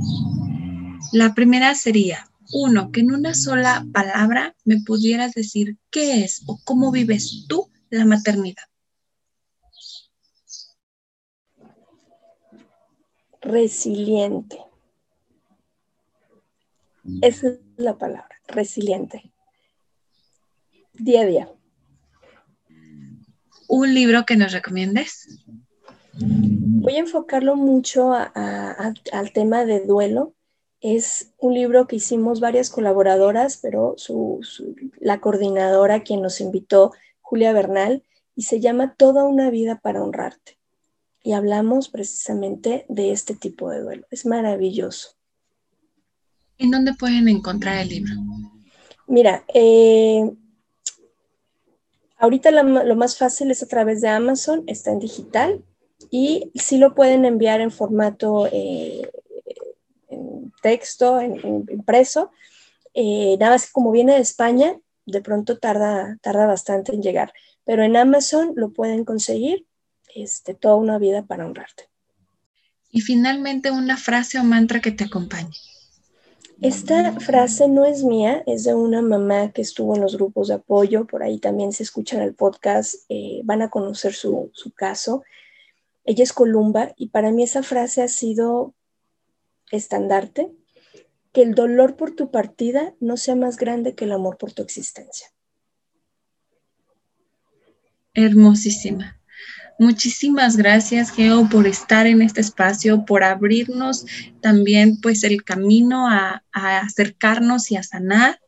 La 1.10 1.34
primera 1.34 1.74
sería, 1.74 2.30
uno, 2.52 2.92
que 2.92 3.00
en 3.00 3.10
una 3.10 3.34
sola 3.34 3.84
palabra 3.92 4.54
me 4.64 4.80
pudieras 4.80 5.32
decir 5.32 5.78
qué 5.90 6.22
es 6.22 6.44
o 6.46 6.60
cómo 6.62 6.92
vives 6.92 7.44
tú 7.48 7.72
la 7.90 8.04
maternidad. 8.04 8.68
Resiliente. 13.40 14.67
Esa 17.22 17.48
es 17.48 17.58
la 17.76 17.96
palabra, 17.98 18.40
resiliente. 18.46 19.32
Día 20.94 21.22
a 21.22 21.26
día. 21.26 21.48
¿Un 23.68 23.94
libro 23.94 24.24
que 24.24 24.36
nos 24.36 24.52
recomiendes? 24.52 25.28
Voy 26.14 26.96
a 26.96 27.00
enfocarlo 27.00 27.54
mucho 27.56 28.12
al 28.14 29.32
tema 29.34 29.64
de 29.64 29.80
duelo. 29.80 30.34
Es 30.80 31.32
un 31.38 31.54
libro 31.54 31.86
que 31.86 31.96
hicimos 31.96 32.40
varias 32.40 32.70
colaboradoras, 32.70 33.58
pero 33.58 33.96
la 34.98 35.20
coordinadora 35.20 36.02
quien 36.02 36.22
nos 36.22 36.40
invitó, 36.40 36.92
Julia 37.20 37.52
Bernal, 37.52 38.04
y 38.34 38.42
se 38.42 38.60
llama 38.60 38.94
Toda 38.96 39.24
una 39.24 39.50
vida 39.50 39.80
para 39.80 40.02
honrarte. 40.02 40.58
Y 41.22 41.32
hablamos 41.32 41.88
precisamente 41.88 42.86
de 42.88 43.12
este 43.12 43.34
tipo 43.34 43.70
de 43.70 43.80
duelo. 43.80 44.06
Es 44.10 44.24
maravilloso. 44.24 45.17
¿En 46.58 46.70
dónde 46.70 46.92
pueden 46.94 47.28
encontrar 47.28 47.78
el 47.78 47.88
libro? 47.88 48.12
Mira, 49.06 49.44
eh, 49.54 50.30
ahorita 52.18 52.50
lo 52.50 52.96
más 52.96 53.16
fácil 53.16 53.50
es 53.50 53.62
a 53.62 53.68
través 53.68 54.00
de 54.00 54.08
Amazon, 54.08 54.64
está 54.66 54.90
en 54.90 54.98
digital 54.98 55.64
y 56.10 56.50
sí 56.54 56.78
lo 56.78 56.94
pueden 56.94 57.24
enviar 57.24 57.60
en 57.60 57.70
formato 57.70 58.48
eh, 58.52 59.08
en 60.08 60.52
texto, 60.62 61.20
en, 61.20 61.36
impreso. 61.70 62.32
Eh, 62.92 63.36
nada 63.38 63.52
más 63.52 63.66
que 63.66 63.72
como 63.72 63.92
viene 63.92 64.14
de 64.14 64.20
España, 64.20 64.76
de 65.06 65.22
pronto 65.22 65.58
tarda, 65.58 66.18
tarda 66.20 66.46
bastante 66.46 66.92
en 66.92 67.02
llegar, 67.02 67.32
pero 67.64 67.82
en 67.82 67.96
Amazon 67.96 68.52
lo 68.56 68.72
pueden 68.72 69.04
conseguir 69.04 69.66
este, 70.14 70.54
toda 70.54 70.76
una 70.76 70.98
vida 70.98 71.24
para 71.24 71.46
honrarte. 71.46 71.88
Y 72.90 73.00
finalmente 73.00 73.70
una 73.70 73.96
frase 73.96 74.38
o 74.38 74.44
mantra 74.44 74.80
que 74.80 74.92
te 74.92 75.04
acompañe. 75.04 75.54
Esta 76.60 77.12
frase 77.20 77.68
no 77.68 77.84
es 77.84 78.02
mía, 78.02 78.42
es 78.46 78.64
de 78.64 78.74
una 78.74 79.00
mamá 79.00 79.52
que 79.52 79.62
estuvo 79.62 79.94
en 79.94 80.02
los 80.02 80.16
grupos 80.16 80.48
de 80.48 80.54
apoyo, 80.54 81.06
por 81.06 81.22
ahí 81.22 81.38
también 81.38 81.72
se 81.72 81.84
escuchan 81.84 82.20
el 82.20 82.34
podcast, 82.34 83.04
eh, 83.08 83.42
van 83.44 83.62
a 83.62 83.70
conocer 83.70 84.12
su, 84.12 84.50
su 84.54 84.72
caso. 84.72 85.22
Ella 86.04 86.24
es 86.24 86.32
Columba 86.32 86.92
y 86.96 87.10
para 87.10 87.30
mí 87.30 87.44
esa 87.44 87.62
frase 87.62 88.02
ha 88.02 88.08
sido 88.08 88.74
estandarte, 89.70 90.50
que 91.32 91.42
el 91.42 91.54
dolor 91.54 91.96
por 91.96 92.16
tu 92.16 92.32
partida 92.32 92.94
no 92.98 93.16
sea 93.16 93.36
más 93.36 93.56
grande 93.56 93.94
que 93.94 94.06
el 94.06 94.12
amor 94.12 94.36
por 94.36 94.52
tu 94.52 94.62
existencia. 94.62 95.28
Hermosísima. 98.14 99.17
Muchísimas 99.78 100.56
gracias, 100.56 101.12
Geo, 101.12 101.48
por 101.48 101.68
estar 101.68 102.08
en 102.08 102.20
este 102.20 102.40
espacio, 102.40 103.04
por 103.04 103.22
abrirnos 103.22 104.06
también 104.40 105.00
pues 105.00 105.22
el 105.22 105.44
camino 105.44 106.08
a, 106.08 106.42
acercarnos 106.52 107.70
y 107.70 107.76
a 107.76 107.84
sanar 107.84 108.40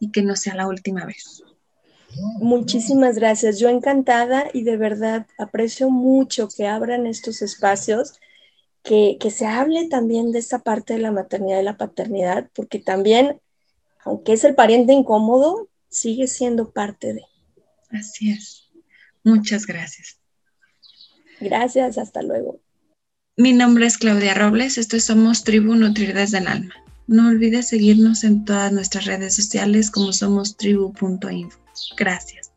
y 0.00 0.12
que 0.12 0.20
no 0.20 0.36
sea 0.36 0.54
la 0.54 0.68
última 0.68 1.06
vez. 1.06 1.42
Muchísimas 2.40 3.16
gracias. 3.16 3.58
Yo 3.58 3.70
encantada 3.70 4.50
y 4.52 4.64
de 4.64 4.76
verdad 4.76 5.26
aprecio 5.38 5.88
mucho 5.88 6.48
que 6.54 6.66
abran 6.66 7.06
estos 7.06 7.40
espacios, 7.40 8.20
que, 8.82 9.16
que, 9.18 9.30
se 9.30 9.46
hable 9.46 9.88
también 9.88 10.30
de 10.30 10.38
esta 10.38 10.58
parte 10.58 10.92
de 10.92 11.00
la 11.00 11.10
maternidad 11.10 11.60
y 11.60 11.64
la 11.64 11.78
paternidad, 11.78 12.50
porque 12.54 12.78
también, 12.78 13.40
aunque 14.04 14.34
es 14.34 14.44
el 14.44 14.54
pariente 14.54 14.92
incómodo, 14.92 15.68
sigue 15.88 16.26
siendo 16.26 16.70
parte 16.70 17.14
de. 17.14 17.22
Así 17.90 18.30
es. 18.30 18.68
Muchas 19.24 19.66
gracias. 19.66 20.18
Gracias, 21.40 21.98
hasta 21.98 22.22
luego. 22.22 22.60
Mi 23.36 23.52
nombre 23.52 23.86
es 23.86 23.98
Claudia 23.98 24.34
Robles, 24.34 24.78
esto 24.78 24.98
Somos 24.98 25.44
Tribu 25.44 25.74
Nutrir 25.74 26.14
desde 26.14 26.38
el 26.38 26.46
Alma. 26.46 26.74
No 27.06 27.28
olvides 27.28 27.68
seguirnos 27.68 28.24
en 28.24 28.44
todas 28.44 28.72
nuestras 28.72 29.04
redes 29.04 29.34
sociales 29.34 29.90
como 29.90 30.12
somos 30.12 30.56
tribu.info. 30.56 31.58
Gracias. 31.96 32.50